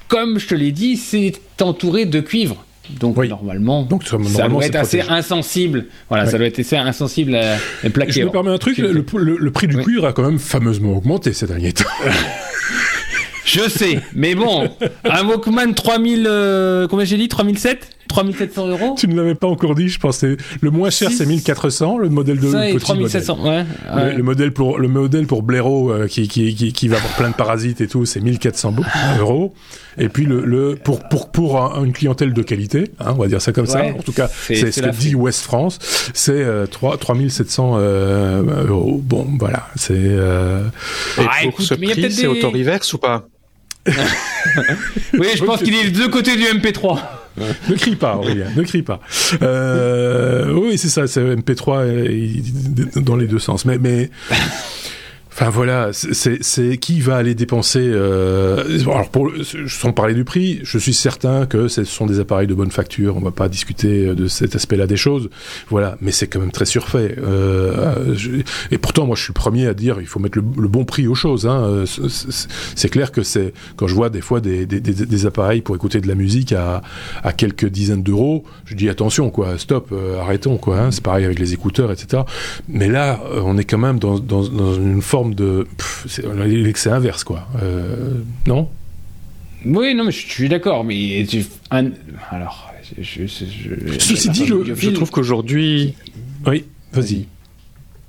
[0.08, 2.64] comme je te l'ai dit, c'est entouré de cuivre.
[2.99, 5.86] Donc normalement, Donc, ça doit être assez insensible.
[6.09, 8.21] Voilà, ça doit être assez insensible à, à plaquer.
[8.21, 11.47] Je me permets un truc, le, prix du cuir a quand même fameusement augmenté ces
[11.47, 11.86] derniers temps.
[13.45, 14.67] Je sais, mais bon,
[15.03, 19.76] un Walkman 3000, euh, combien j'ai dit 3007 3700 euros Tu ne l'avais pas encore
[19.76, 20.24] dit, je pense.
[20.24, 23.66] Le moins cher, c'est 1400, le modèle de Ça, 3700, ouais.
[24.16, 27.36] Le, modèle pour le modèle pour Blaireau euh, qui, qui, qui, va avoir plein de
[27.36, 28.76] parasites et tout, c'est 1400
[29.20, 29.53] euros.
[29.97, 33.41] Et puis le, le pour pour pour une clientèle de qualité, hein, on va dire
[33.41, 33.84] ça comme ça.
[33.84, 35.80] En tout cas, c'est ce que dit Ouest France,
[36.13, 39.01] c'est euh, 3 3700 euh, euros.
[39.03, 39.93] Bon, voilà, c'est.
[39.93, 40.63] Euh...
[41.18, 42.28] Et ah, pour écoute, ce prix, c'est des...
[42.28, 43.28] auto-reverse ou pas?
[45.13, 46.99] Oui, je pense qu'il est de deux côtés du MP3.
[47.38, 48.99] Ne crie pas, Aurélien, ne crie pas.
[49.41, 53.65] Euh, oui, c'est ça, c'est MP3 dans les deux sens.
[53.65, 54.09] Mais
[55.38, 57.81] Enfin voilà, c'est qui va aller dépenser.
[57.83, 59.29] Euh, alors pour,
[59.67, 63.17] sans parler du prix, je suis certain que ce sont des appareils de bonne facture.
[63.17, 65.29] On va pas discuter de cet aspect-là des choses.
[65.67, 67.17] Voilà, mais c'est quand même très surfait.
[67.21, 68.15] Euh,
[68.71, 71.05] et pourtant, moi, je suis le premier à dire il faut mettre le, bon prix
[71.05, 71.45] aux choses.
[71.45, 71.83] Hein.
[72.75, 75.99] C'est clair que c'est quand je vois des fois des, des, des, appareils pour écouter
[75.99, 76.81] de la musique à,
[77.23, 80.79] à quelques dizaines d'euros, je dis attention quoi, stop, euh, arrêtons quoi.
[80.79, 80.91] Hein.
[80.91, 82.23] C'est pareil avec les écouteurs, etc.
[82.69, 85.67] Mais là, euh, on est quand même dans, dans, dans une forme de.
[86.07, 87.47] C'est inverse, quoi.
[87.61, 88.69] Euh, non?
[89.65, 91.26] Oui, non, mais je suis d'accord, mais.
[92.30, 92.71] Alors.
[93.01, 95.95] Ceci dit, je, trouve qu'aujourd'hui.
[96.45, 96.65] Oui.
[96.93, 97.26] Vas-y.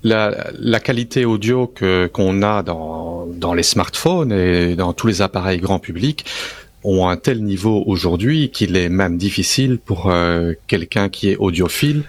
[0.02, 5.22] La, la, qualité audio que qu'on a dans, dans les smartphones et dans tous les
[5.22, 6.26] appareils grand public
[6.84, 12.04] ont un tel niveau aujourd'hui qu'il est même difficile pour euh, quelqu'un qui est audiophile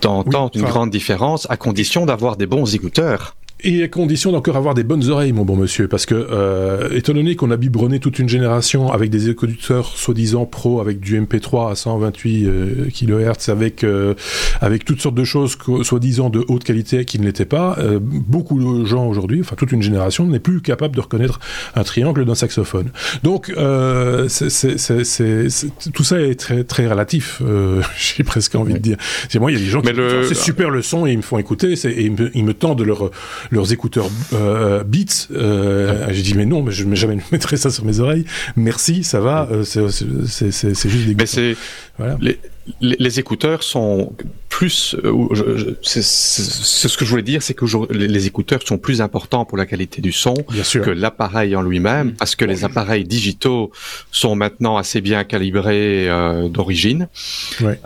[0.00, 3.36] d'entendre une grande différence à condition d'avoir des bons écouteurs.
[3.64, 7.12] Et à condition d'encore avoir des bonnes oreilles, mon bon monsieur, parce que euh, étant
[7.12, 11.72] donné qu'on a biberonné toute une génération avec des écouteurs soi-disant pro, avec du MP3
[11.72, 14.14] à 128 euh, kHz, avec euh,
[14.60, 18.60] avec toutes sortes de choses soi-disant de haute qualité qui ne l'étaient pas, euh, beaucoup
[18.60, 21.40] de gens aujourd'hui, enfin toute une génération, n'est plus capable de reconnaître
[21.74, 22.92] un triangle d'un saxophone.
[23.24, 27.42] Donc euh, tout ça est très très relatif.
[27.98, 28.98] J'ai presque envie de dire.
[29.28, 30.22] C'est moi, il y a des gens qui le...
[30.22, 32.82] c'est super le son et ils me font écouter, et ils me, ils me tendent
[32.82, 33.10] leur
[33.50, 35.28] leurs écouteurs euh, Beats.
[35.30, 38.24] Euh, J'ai dit mais non, mais je ne jamais mettrai ça sur mes oreilles.
[38.56, 39.48] Merci, ça va.
[39.50, 41.14] Euh, c'est juste des.
[41.14, 41.56] Mais c'est
[41.98, 42.16] voilà.
[42.20, 42.38] les,
[42.80, 44.12] les, écouteurs sont
[44.48, 49.44] plus, euh, c'est ce que je voulais dire, c'est que les écouteurs sont plus importants
[49.44, 53.70] pour la qualité du son que l'appareil en lui-même, parce que les appareils digitaux
[54.10, 57.08] sont maintenant assez bien calibrés euh, d'origine.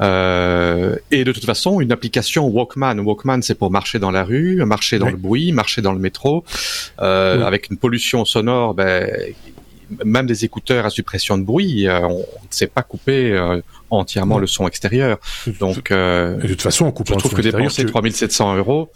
[0.00, 4.64] Euh, et de toute façon, une application Walkman, Walkman c'est pour marcher dans la rue,
[4.64, 6.44] marcher dans le bruit, marcher dans le métro,
[7.00, 9.10] euh, avec une pollution sonore, ben,
[10.04, 14.38] même des écouteurs à suppression de bruit, euh, on ne sait pas couper euh, entièrement
[14.38, 15.18] le son extérieur.
[15.60, 18.90] Donc, euh, de toute façon, on coupe je trouve que dépenser 3700 euros,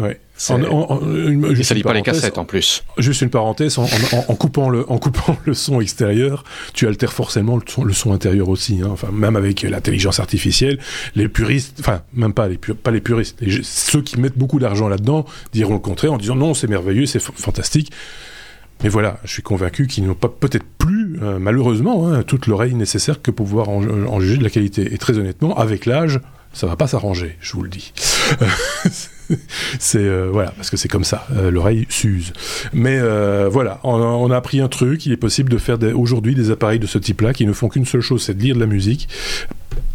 [0.00, 0.18] ouais.
[0.36, 2.84] et ça lit pas les cassettes en plus.
[2.98, 3.86] Juste une parenthèse, en,
[4.34, 8.48] coupant le, en coupant le son extérieur, tu altères forcément le son, le son intérieur
[8.48, 8.80] aussi.
[8.82, 8.90] Hein.
[8.92, 10.78] Enfin, même avec l'intelligence artificielle,
[11.14, 15.26] les puristes, enfin, même pas les, pas les puristes, ceux qui mettent beaucoup d'argent là-dedans
[15.52, 17.92] diront le contraire en disant non, c'est merveilleux, c'est fantastique.
[18.82, 23.22] Mais voilà, je suis convaincu qu'ils n'ont peut-être plus, euh, malheureusement, hein, toute l'oreille nécessaire
[23.22, 24.92] que pour pouvoir en, juger de la qualité.
[24.92, 26.20] Et très honnêtement, avec l'âge,
[26.52, 27.92] ça va pas s'arranger, je vous le dis.
[29.78, 32.32] c'est euh, voilà parce que c'est comme ça euh, l'oreille s'use
[32.72, 33.00] mais
[33.48, 36.86] voilà on, a appris un truc il est possible de faire aujourd'hui des appareils de
[36.86, 39.08] ce type là qui ne font qu'une seule chose c'est de lire de la musique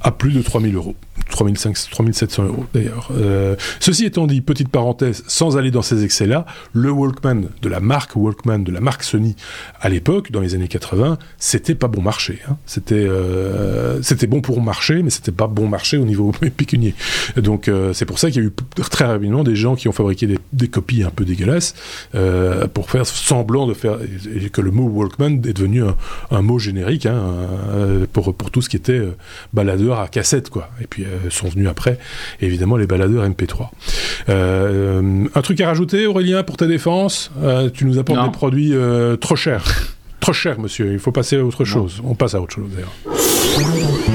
[0.01, 0.95] à plus de 3000 euros
[1.30, 3.09] 3500, 3700 euros d'ailleurs.
[3.15, 7.80] Euh, ceci étant dit, petite parenthèse, sans aller dans ces excès-là, le Walkman de la
[7.80, 9.36] marque Walkman, de la marque Sony,
[9.82, 12.39] à l'époque, dans les années 80, c'était pas bon marché.
[12.49, 12.57] Hein.
[12.65, 16.95] C'était euh, c'était bon pour marcher, mais c'était pas bon marché au niveau pécunier.
[17.36, 18.53] Donc euh, c'est pour ça qu'il y a eu
[18.89, 21.75] très rapidement des gens qui ont fabriqué des, des copies un peu dégueulasses
[22.73, 23.97] pour faire semblant de faire
[24.51, 25.95] que le mot Walkman est devenu un,
[26.32, 27.21] un mot générique hein,
[28.13, 29.01] pour pour tout ce qui était
[29.70, 30.70] à cassette quoi.
[30.82, 31.99] Et puis euh, sont venus après,
[32.41, 33.70] évidemment les baladeurs MP3.
[34.30, 37.32] Euh, un truc à rajouter, Aurélien, pour ta défense?
[37.41, 38.74] Euh, Tu nous apportes des produits
[39.20, 39.63] trop chers.
[40.20, 40.91] trop chers, monsieur.
[40.93, 42.01] Il faut passer à autre chose.
[42.03, 44.06] On passe à autre chose, d'ailleurs.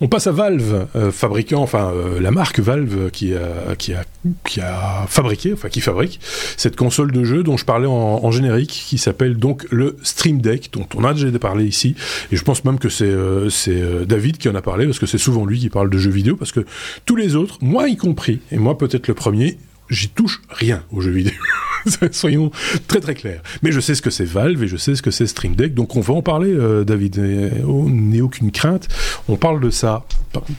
[0.00, 4.04] On passe à Valve, euh, fabricant, enfin euh, la marque Valve qui a, qui a,
[4.44, 6.20] qui a fabriqué, enfin qui fabrique
[6.56, 10.70] cette console de jeu dont je parlais en, générique, qui s'appelle donc le Stream Deck,
[10.72, 11.96] dont on a déjà parlé ici,
[12.30, 15.06] et je pense même que c'est euh, c'est David qui en a parlé parce que
[15.06, 16.64] c'est souvent lui qui parle de jeux vidéo, parce que
[17.04, 19.58] tous les autres, moi y compris, et moi peut-être le premier,
[19.90, 21.34] j'y touche rien aux jeux vidéo.
[22.12, 22.50] Soyons
[22.86, 23.42] très très clairs.
[23.62, 25.74] Mais je sais ce que c'est Valve et je sais ce que c'est Stream Deck,
[25.74, 27.18] donc on va en parler, euh, David.
[27.66, 28.88] On n'est aucune crainte.
[29.28, 30.04] On parle de ça.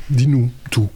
[0.10, 0.90] Dis-nous tout.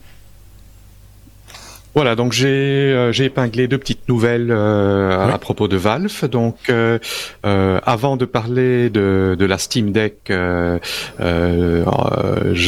[1.95, 6.27] Voilà, donc j'ai euh, j'ai épinglé deux petites nouvelles euh, à propos de Valve.
[6.27, 6.97] Donc, euh,
[7.43, 10.79] avant de parler de, de la Steam Deck, je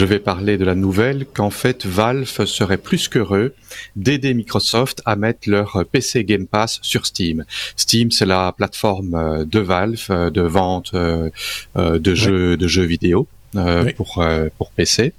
[0.05, 3.55] vais parler de la nouvelle qu'en fait Valve serait plus qu'heureux
[3.95, 7.45] d'aider Microsoft à mettre leur PC Game Pass sur Steam.
[7.75, 11.31] Steam, c'est la plateforme de Valve de vente de
[12.15, 13.27] jeux de jeux vidéo
[13.97, 14.23] pour
[14.57, 15.13] pour PC.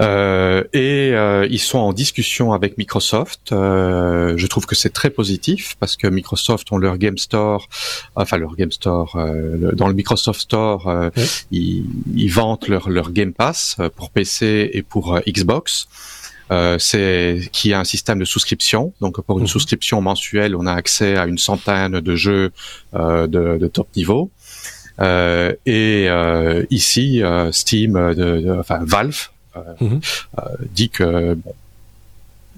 [0.00, 3.52] Euh, et euh, ils sont en discussion avec Microsoft.
[3.52, 7.68] Euh, je trouve que c'est très positif parce que Microsoft ont leur Game Store,
[8.16, 9.18] enfin leur Game Store,
[9.74, 11.10] dans le Microsoft Store,
[11.50, 11.84] ils,
[12.14, 15.88] ils, vantent leur, leur Game Pass pour PC et pour Xbox.
[16.50, 18.92] Euh, c'est qui a un système de souscription.
[19.00, 19.48] Donc pour une mhm.
[19.48, 22.50] souscription mensuelle, on a accès à une centaine de jeux
[22.94, 24.30] euh, de, de, top niveau.
[25.00, 26.08] Euh, et
[26.70, 27.22] ici,
[27.52, 30.00] Steam, de, de, enfin Valve euh, mhm.
[30.38, 31.36] euh, dit que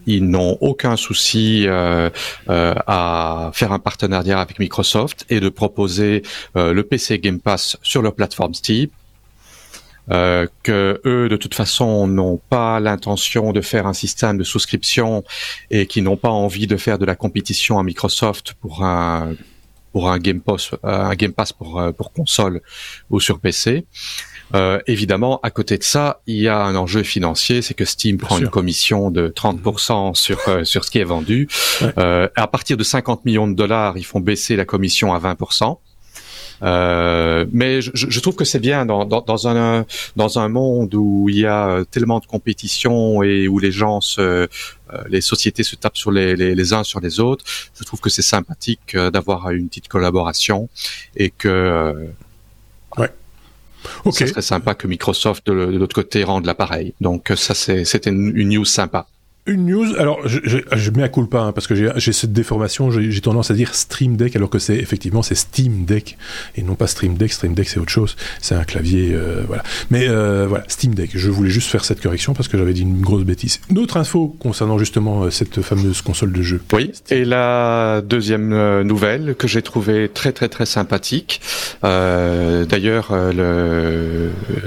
[0.06, 2.10] ils n'ont aucun souci euh,
[2.48, 6.22] euh, à faire un partenariat avec Microsoft et de proposer
[6.56, 8.88] euh, le PC Game Pass sur leur plateforme Steam.
[10.10, 15.22] Euh, que eux de toute façon n'ont pas l'intention de faire un système de souscription
[15.70, 19.36] et qui n'ont pas envie de faire de la compétition à Microsoft pour un
[19.92, 22.62] pour un Game Pass un Game Pass pour pour console
[23.10, 23.84] ou sur PC.
[24.54, 28.18] Euh, évidemment, à côté de ça, il y a un enjeu financier, c'est que Steam
[28.18, 31.48] prend une commission de 30% sur euh, sur ce qui est vendu.
[31.98, 35.78] Euh, à partir de 50 millions de dollars, ils font baisser la commission à 20%.
[36.62, 39.84] Euh, mais je, je, trouve que c'est bien dans, dans, dans, un
[40.14, 44.20] dans un monde où il y a tellement de compétition et où les gens se
[44.20, 44.48] euh,
[45.08, 47.44] les sociétés se tapent sur les, les, les uns sur les autres.
[47.74, 50.68] Je trouve que c'est sympathique euh, d'avoir une petite collaboration
[51.16, 52.10] et que
[52.96, 53.10] ouais.
[54.04, 54.26] Okay.
[54.26, 56.94] Serait sympa que Microsoft de, l'autre côté rende l'appareil.
[57.00, 59.06] Donc ça c'était une news sympa.
[59.44, 62.32] Une news, alors je, je, je mets à coup pas hein, parce que j'ai cette
[62.32, 66.16] déformation, j'ai tendance à dire Stream Deck alors que c'est effectivement c'est Steam Deck
[66.54, 67.32] et non pas Stream Deck.
[67.32, 69.64] Stream Deck c'est autre chose, c'est un clavier, euh, voilà.
[69.90, 71.10] Mais euh, voilà, Steam Deck.
[71.14, 73.60] Je voulais juste faire cette correction parce que j'avais dit une grosse bêtise.
[73.68, 76.62] D'autres infos concernant justement euh, cette fameuse console de jeu.
[76.72, 76.92] Oui.
[77.10, 81.40] Et la deuxième euh, nouvelle que j'ai trouvée très très très sympathique.
[81.82, 83.12] Euh, D'ailleurs,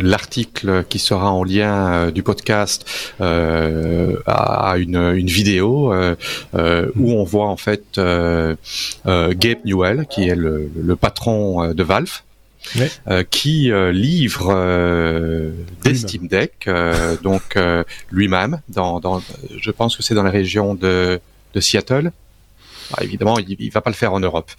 [0.01, 2.85] l'article qui sera en lien du podcast
[3.19, 6.15] a une, une vidéo euh,
[6.55, 8.55] euh, où on voit en fait euh,
[9.05, 12.21] Gabe Newell, qui est le, le patron de Valve.
[13.29, 14.47] qui livre
[15.83, 16.67] des Steam Deck,
[17.21, 17.57] donc
[18.11, 19.21] lui-même, dans, dans,
[19.65, 21.19] je pense que c'est dans la région de,
[21.53, 22.11] de Seattle.
[22.93, 24.51] Ah, évidemment, il, il va pas le faire en Europe.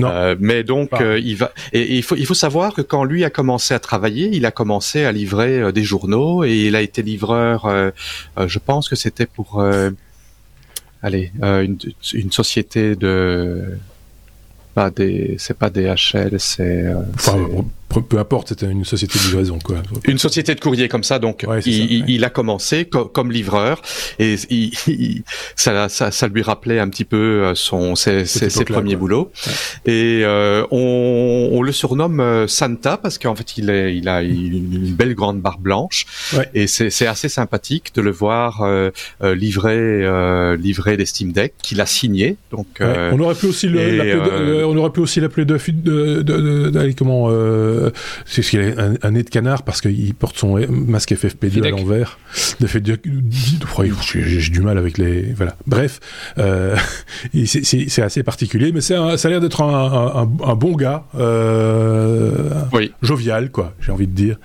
[0.00, 3.24] Euh, mais donc euh, il va et, il faut il faut savoir que quand lui
[3.24, 6.82] a commencé à travailler, il a commencé à livrer euh, des journaux et il a
[6.82, 7.92] été livreur.
[8.38, 9.64] je pense que c'était pour
[11.02, 11.78] allez une,
[12.14, 13.78] une société de
[14.74, 17.38] pas des c'est pas DHL, c'est enfin,
[18.00, 19.76] peu importe, c'était une société de livraison, quoi.
[20.06, 23.82] Une société de courrier comme ça, donc il, il, a commencé comme livreur
[24.18, 25.22] et il,
[25.56, 29.30] ça, ça, ça, lui rappelait un petit peu euh, son ses, ses, ses premiers boulots.
[29.84, 34.22] Et euh, on, on, le surnomme euh, Santa parce qu'en fait il est il a
[34.22, 36.06] une belle grande barbe blanche.
[36.54, 38.90] Et c'est assez sympathique de le voir euh,
[39.22, 42.36] livrer livrer des Steam Deck qu'il a signé.
[42.50, 47.81] Donc on aurait pu aussi l'appeler de, de, de, de, comment euh,
[48.26, 51.70] c'est ce qu'il a un, nez de canard parce qu'il porte son masque FFP2 à
[51.70, 52.18] l'envers.
[54.14, 55.56] J'ai du mal avec les voilà.
[55.66, 56.00] Bref,
[56.38, 56.76] euh,
[57.44, 62.92] c'est assez particulier, mais ça a l'air d'être un, un, bon gars, euh, oui.
[63.02, 63.74] jovial quoi.
[63.80, 64.36] J'ai envie de dire,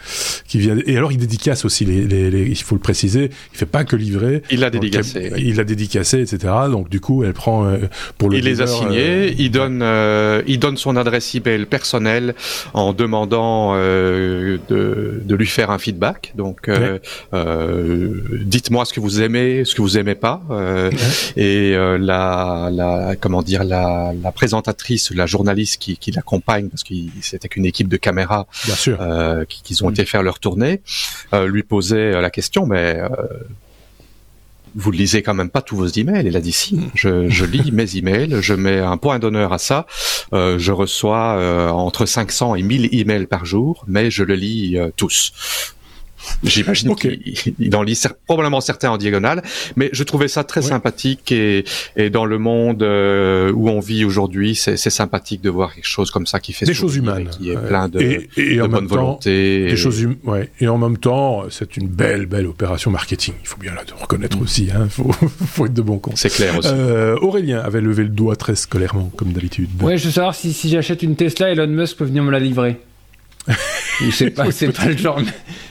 [0.48, 3.58] qui vient et alors il dédicace aussi les, les, les, il faut le préciser, il
[3.58, 4.44] fait pas que livrer.
[4.50, 5.32] Il l'a dédicacé.
[5.38, 6.54] Il l'a dédicacé, etc.
[6.70, 7.78] Donc du coup, elle prend euh,
[8.18, 8.38] pour le.
[8.38, 9.36] Il les a signés.
[9.38, 9.84] il donne,
[10.48, 12.36] il donne son adresse email personnelle
[12.74, 16.34] en demandant euh, de, de, lui faire un feedback.
[16.36, 17.00] Donc, euh,
[17.34, 20.42] euh, dites-moi ce que vous aimez, ce que vous aimez pas.
[21.36, 26.94] Et la, la, comment dire, la, la, présentatrice, la journaliste qui, qui l'accompagne, parce que
[27.22, 29.00] c'était qu'une équipe de caméras, Bien sûr.
[29.48, 30.82] qui, qui, ont été faire leur tournée,
[31.48, 33.00] lui posait la question, mais
[34.78, 36.28] vous lisez quand même pas tous vos emails.
[36.28, 39.58] Il a dit si, je, je lis mes emails, je mets un point d'honneur à
[39.58, 39.88] ça.
[40.34, 44.78] Euh, je reçois euh, entre 500 et 1000 emails par jour, mais je le lis
[44.78, 45.34] euh, tous.
[46.44, 49.44] J'imagine qu'il en lit probablement certains en diagonale,
[49.76, 51.64] mais je trouvais ça très sympathique et,
[51.96, 56.12] et, dans le monde euh, où on vit aujourd'hui, c'est sympathique de voir quelque chose
[56.12, 58.88] comme ça qui fait des choses humaines, qui est plein de, et, et de bonne
[58.88, 59.68] volonté.
[59.70, 60.50] Des choses hum, ouais.
[60.60, 63.34] Et en même temps, c'est une belle, belle opération marketing.
[63.42, 64.42] Il faut bien la reconnaître mm.
[64.42, 64.70] aussi.
[64.74, 64.88] Hein.
[64.98, 66.18] Faut, faut être de bon compte.
[66.18, 66.70] C'est clair aussi.
[66.72, 69.70] Euh, Aurélien avait levé le doigt très scolairement, comme d'habitude.
[69.82, 72.40] Ouais, je veux savoir si, si j'achète une Tesla, Elon Musk peut venir me la
[72.40, 72.78] livrer.
[74.12, 75.20] C'est pas, c'est pas le genre,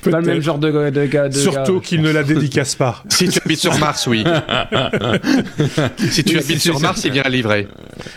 [0.03, 1.31] pas le même genre de, de gars.
[1.31, 3.03] Surtout qu'il ne la dédicace pas.
[3.09, 4.25] si tu habites sur Mars, oui.
[6.11, 7.69] si tu habites sur Mars, il vient la livrer.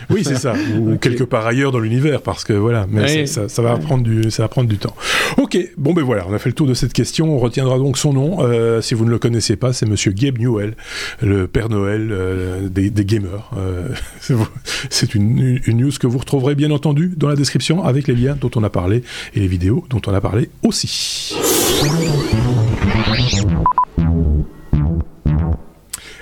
[0.08, 0.54] Oui, c'est ça.
[0.78, 2.86] Ou quelque part ailleurs dans l'univers, parce que voilà.
[2.88, 4.94] Mais ça, ça, va prendre du, ça va prendre du temps.
[5.36, 5.58] Ok.
[5.76, 7.34] Bon, ben voilà, on a fait le tour de cette question.
[7.34, 8.38] On retiendra donc son nom.
[8.40, 10.74] Euh, si vous ne le connaissez pas, c'est Monsieur Gabe Newell,
[11.22, 13.50] le Père Noël euh, des, des, gamers.
[13.56, 13.88] Euh,
[14.90, 18.36] c'est une, une news que vous retrouverez bien entendu dans la description avec les liens
[18.40, 19.02] dont on a parlé
[19.34, 21.34] et les vidéos dont on a parlé aussi.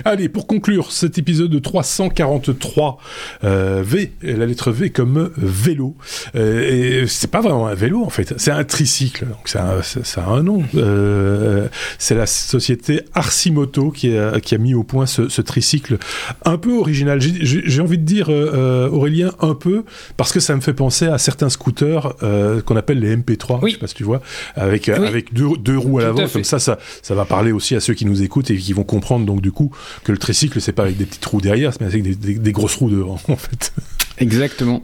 [0.09, 2.99] Allez, pour conclure cet épisode de 343,
[3.45, 5.97] euh, V, la lettre V comme vélo.
[6.35, 9.27] Euh, et c'est pas vraiment un vélo en fait, c'est un tricycle.
[9.27, 10.65] Donc ça, ça, a un nom.
[10.77, 15.99] Euh, c'est la société Arcimoto qui a, qui a mis au point ce, ce tricycle
[16.47, 17.21] un peu original.
[17.21, 19.85] J'ai envie de dire euh, Aurélien un peu
[20.17, 23.59] parce que ça me fait penser à certains scooters euh, qu'on appelle les MP3.
[23.61, 23.73] Oui.
[23.73, 24.23] Je sais pas si tu vois,
[24.57, 26.27] avec avec deux, deux roues à l'avant.
[26.29, 28.85] Comme ça, ça, ça va parler aussi à ceux qui nous écoutent et qui vont
[28.85, 29.71] comprendre donc du coup
[30.03, 32.91] que le tricycle, c'est pas avec des petites roues derrière, mais avec des, grosses roues
[32.91, 33.73] devant, en fait.
[34.19, 34.83] Exactement.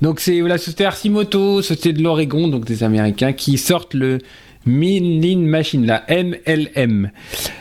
[0.00, 4.18] Donc c'est la société Arcimoto, société de l'Oregon, donc des Américains, qui sortent le
[4.66, 7.10] Lean Machine, la MLM.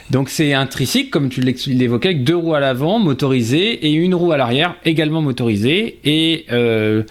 [0.10, 4.16] Donc c'est un tricycle, comme tu l'évoquais, avec deux roues à l'avant motorisées et une
[4.16, 6.00] roue à l'arrière également motorisée.
[6.04, 7.04] Et euh,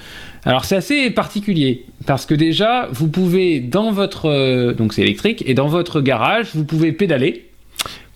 [0.45, 5.43] alors c'est assez particulier parce que déjà vous pouvez dans votre euh, donc c'est électrique
[5.47, 7.50] et dans votre garage vous pouvez pédaler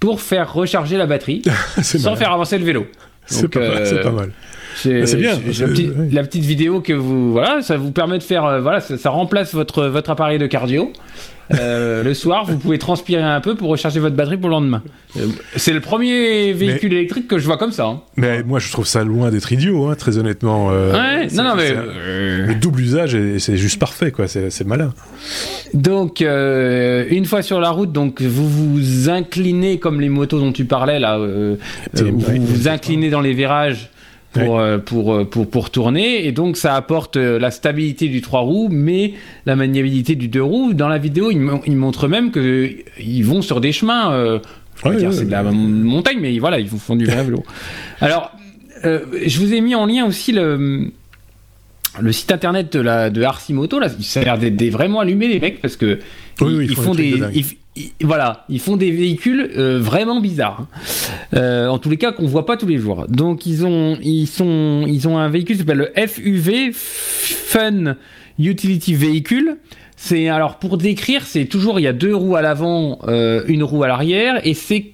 [0.01, 1.43] pour faire recharger la batterie
[1.83, 2.87] sans faire avancer le vélo.
[3.27, 3.61] C'est pas,
[4.03, 4.33] pas, mal.
[4.75, 5.39] C'est bien.
[6.11, 9.55] La, petite, vidéo que vous voilà, ça vous permet de faire euh, voilà, ça, remplace
[9.55, 10.93] votre votre appareil de cardio.
[11.53, 14.83] Euh, le soir, vous pouvez transpirer un peu pour recharger votre batterie pour le lendemain.
[15.18, 17.85] Euh, c'est le premier véhicule électrique que je vois comme ça.
[17.85, 18.01] Hein.
[18.16, 20.68] Mais moi, je trouve ça loin d'être idiot, hein, très honnêtement.
[20.68, 21.75] ouais, non, non, mais
[22.47, 24.27] le double usage, c'est juste parfait, quoi.
[24.27, 24.95] C'est malin.
[25.75, 30.64] Donc, une fois sur la route, donc vous vous inclinez comme les motos dont tu
[30.64, 31.18] parlais là.
[31.18, 33.91] vous vous inclinez dans les virages
[34.35, 36.26] pour, euh, pour, euh, pour, pour, tourner.
[36.26, 39.14] Et donc, ça apporte euh, la stabilité du trois roues, mais
[39.47, 40.74] la maniabilité du deux roues.
[40.74, 44.41] Dans la vidéo, il, il montre même qu'ils vont sur des chemins.
[44.82, 47.45] c'est de la montagne, mais voilà, ils font du vrai vélo.
[48.01, 48.32] Alors,
[48.82, 50.91] je vous ai mis en lien aussi le
[52.01, 55.39] le site internet de la de Arcimoto là ça a l'air d'être vraiment allumé les
[55.39, 56.01] mecs parce que
[56.41, 57.22] ils, font des,
[58.03, 60.61] voilà, ils font des véhicules euh, vraiment bizarres.
[60.61, 60.68] Hein.
[61.35, 63.07] Euh, en tous les cas, qu'on voit pas tous les jours.
[63.09, 67.97] Donc ils ont, ils sont, ils ont un véhicule qui s'appelle le FUV Fun
[68.39, 69.57] Utility Vehicle.
[69.97, 73.64] C'est alors pour décrire, c'est toujours il y a deux roues à l'avant, euh, une
[73.64, 74.93] roue à l'arrière, et c'est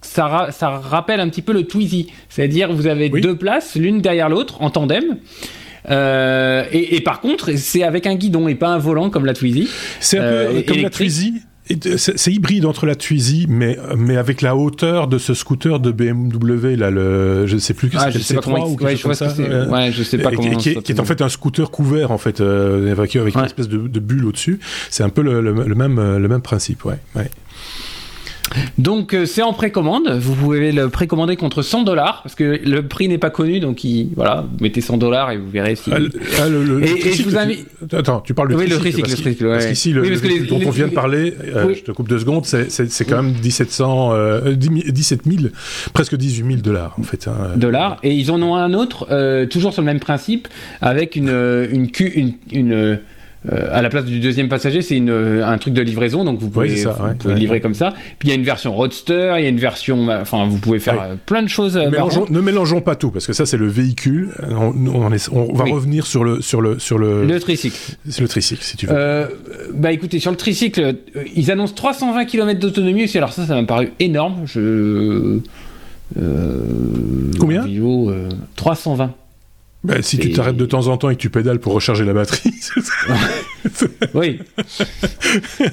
[0.00, 4.28] ça, ça rappelle un petit peu le Twizy, c'est-à-dire vous avez deux places, l'une derrière
[4.28, 5.16] l'autre en tandem.
[5.90, 9.68] et, et, par contre, c'est avec un guidon et pas un volant comme la Twizy.
[10.00, 11.34] C'est un peu comme la Twizy,
[11.96, 16.76] c'est hybride entre la Twizy, mais, mais avec la hauteur de ce scooter de BMW,
[16.76, 19.34] là, le, je sais plus, ah, je sais pas comment, ouais, je ça.
[19.68, 20.56] Ouais, je sais pas comment.
[20.56, 23.68] Qui, qui, est en fait un scooter couvert, en fait, euh, avec, avec une espèce
[23.68, 24.60] de, de bulle au-dessus.
[24.90, 26.98] C'est un peu le, le, le, même, le même principe, ouais.
[27.14, 27.30] ouais.
[28.78, 30.10] Donc euh, c'est en précommande.
[30.18, 33.60] Vous pouvez le précommander contre 100 dollars parce que le prix n'est pas connu.
[33.60, 33.84] Donc
[34.14, 35.90] voilà, vous mettez 100 dollars et vous verrez si.
[35.92, 37.66] Ah, le, et, je vous invite.
[37.92, 39.08] Attends, tu parles du oui, tricycle.
[39.08, 42.08] le tricycle, parce, qu'ici, le, oui, dont on vient de parler, euh, je te coupe
[42.08, 45.48] deux secondes, c'est quand même 1700, euh, 17 000,
[45.92, 47.28] presque 18 000 dollars en fait.
[47.28, 47.56] Hein.
[47.56, 47.98] Dollars.
[48.02, 50.48] Et ils en ont un autre, euh, toujours sur le même principe,
[50.80, 52.98] avec une une, une, une
[53.52, 56.84] euh, à la place du deuxième passager, c'est un truc de livraison, donc vous pouvez,
[57.26, 57.94] livrer comme ça.
[58.18, 60.78] Puis il y a une version roadster, il y a une version, enfin vous pouvez
[60.78, 61.76] faire euh, plein de choses.
[61.76, 61.90] Euh,
[62.30, 64.30] ne mélangeons pas tout, parce que ça c'est le véhicule.
[64.50, 64.74] On,
[65.32, 67.24] on, va revenir sur le sur le sur le.
[67.24, 67.96] Le tricycle.
[68.08, 69.28] C'est le tricycle, si tu veux.
[69.74, 70.96] bah écoutez, sur le tricycle,
[71.34, 73.10] ils annoncent 320 km d'autonomie.
[73.14, 74.42] Alors ça, ça m'a paru énorme.
[74.46, 75.38] Je.
[77.38, 77.64] Combien
[78.56, 79.14] 320.
[79.88, 82.12] Bah, si tu t'arrêtes de temps en temps et que tu pédales pour recharger la
[82.12, 82.52] batterie.
[84.14, 84.38] oui.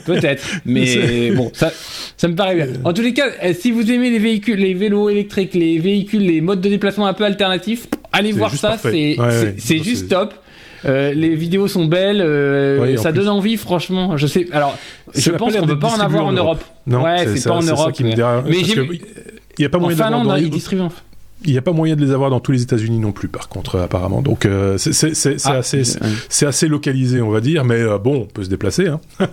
[0.05, 0.43] Peut-être.
[0.65, 1.71] Mais bon, ça,
[2.15, 2.67] ça me paraît bien.
[2.85, 6.25] En tous les cas, eh, si vous aimez les véhicules, les vélos électriques, les véhicules,
[6.25, 8.77] les modes de déplacement un peu alternatifs, allez voir ça.
[8.77, 10.33] C'est juste top.
[10.85, 14.17] Euh, les vidéos sont belles, euh, ça donne envie, franchement.
[14.17, 14.47] Je sais.
[14.51, 14.77] Alors,
[15.13, 16.63] je pense qu'on peut pas en avoir en Europe.
[16.87, 17.91] Non, ouais, c'est pas en Europe.
[17.91, 18.59] Qui me mais,
[19.57, 20.35] il n'y a pas moyen Finlande, dans...
[20.35, 20.83] ils distribuent
[21.43, 23.49] il n'y a pas moyen de les avoir dans tous les États-Unis non plus, par
[23.49, 24.21] contre, apparemment.
[24.21, 25.13] Donc euh, c'est
[25.45, 25.83] ah, assez,
[26.29, 28.99] c'est assez localisé, on va dire, mais euh, bon, on peut se déplacer, hein.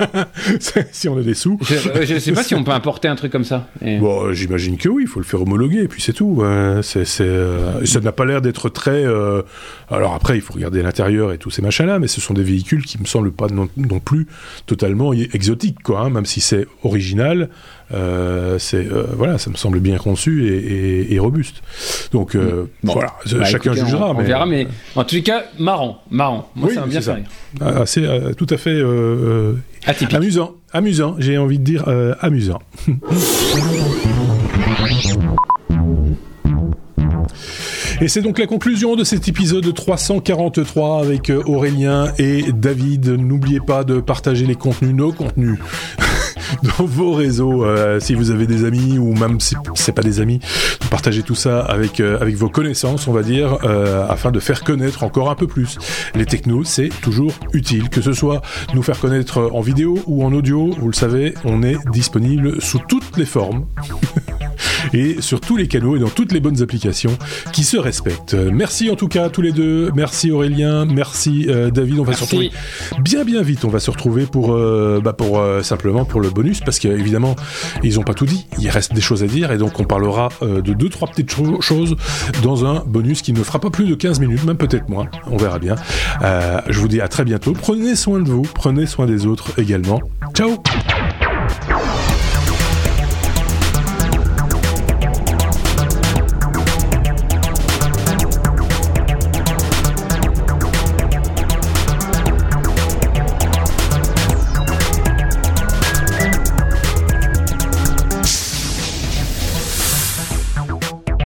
[0.92, 1.58] si on a des sous.
[1.62, 3.68] Je ne sais pas si on peut importer un truc comme ça.
[3.80, 6.42] Bon, euh, j'imagine que oui, il faut le faire homologuer, et puis c'est tout.
[6.82, 9.04] c'est, ça n'a pas l'air d'être très.
[9.88, 12.84] Alors après, il faut regarder l'intérieur et tous ces machins-là, mais ce sont des véhicules
[12.84, 13.68] qui me semblent pas non,
[14.00, 14.26] plus
[14.66, 16.00] totalement exotiques, quoi.
[16.00, 17.48] Hein, même si c'est original.
[17.92, 20.46] Euh, c'est euh, voilà, ça me semble bien conçu
[21.10, 21.62] et, robuste.
[22.12, 22.90] Donc euh, mm.
[22.90, 24.10] voilà, bah, chacun jugera.
[24.10, 24.66] On, mais, verra, mais
[24.96, 26.50] en les cas, marrant, marrant.
[26.56, 27.24] Moi, ça m'a bien fait rire.
[27.60, 28.82] Ah, c'est tout à fait
[30.12, 31.16] amusant, amusant.
[31.18, 31.84] J'ai envie de dire
[32.20, 32.60] amusant.
[38.00, 43.10] Et c'est donc la conclusion de cet épisode 343 avec Aurélien et David.
[43.10, 45.60] N'oubliez pas de partager les contenus, nos contenus
[46.78, 50.20] dans vos réseaux, euh, si vous avez des amis ou même si c'est pas des
[50.20, 50.40] amis,
[50.90, 54.64] partagez tout ça avec euh, avec vos connaissances, on va dire, euh, afin de faire
[54.64, 55.78] connaître encore un peu plus
[56.14, 56.64] les technos.
[56.64, 58.42] C'est toujours utile, que ce soit
[58.74, 60.70] nous faire connaître en vidéo ou en audio.
[60.78, 63.66] Vous le savez, on est disponible sous toutes les formes.
[64.92, 67.16] et sur tous les canaux et dans toutes les bonnes applications
[67.52, 68.34] qui se respectent.
[68.34, 69.90] Merci en tout cas à tous les deux.
[69.94, 70.84] Merci Aurélien.
[70.86, 71.98] Merci David.
[71.98, 72.50] On va se retrouver
[73.00, 73.64] bien bien vite.
[73.64, 74.56] On va se retrouver pour
[75.02, 77.36] bah pour simplement pour le bonus parce qu'évidemment
[77.82, 78.46] ils ont pas tout dit.
[78.58, 81.96] Il reste des choses à dire et donc on parlera de deux trois petites choses
[82.42, 85.06] dans un bonus qui ne fera pas plus de 15 minutes, même peut-être moins.
[85.30, 85.76] On verra bien.
[86.20, 87.52] je vous dis à très bientôt.
[87.52, 90.00] Prenez soin de vous, prenez soin des autres également.
[90.34, 90.62] Ciao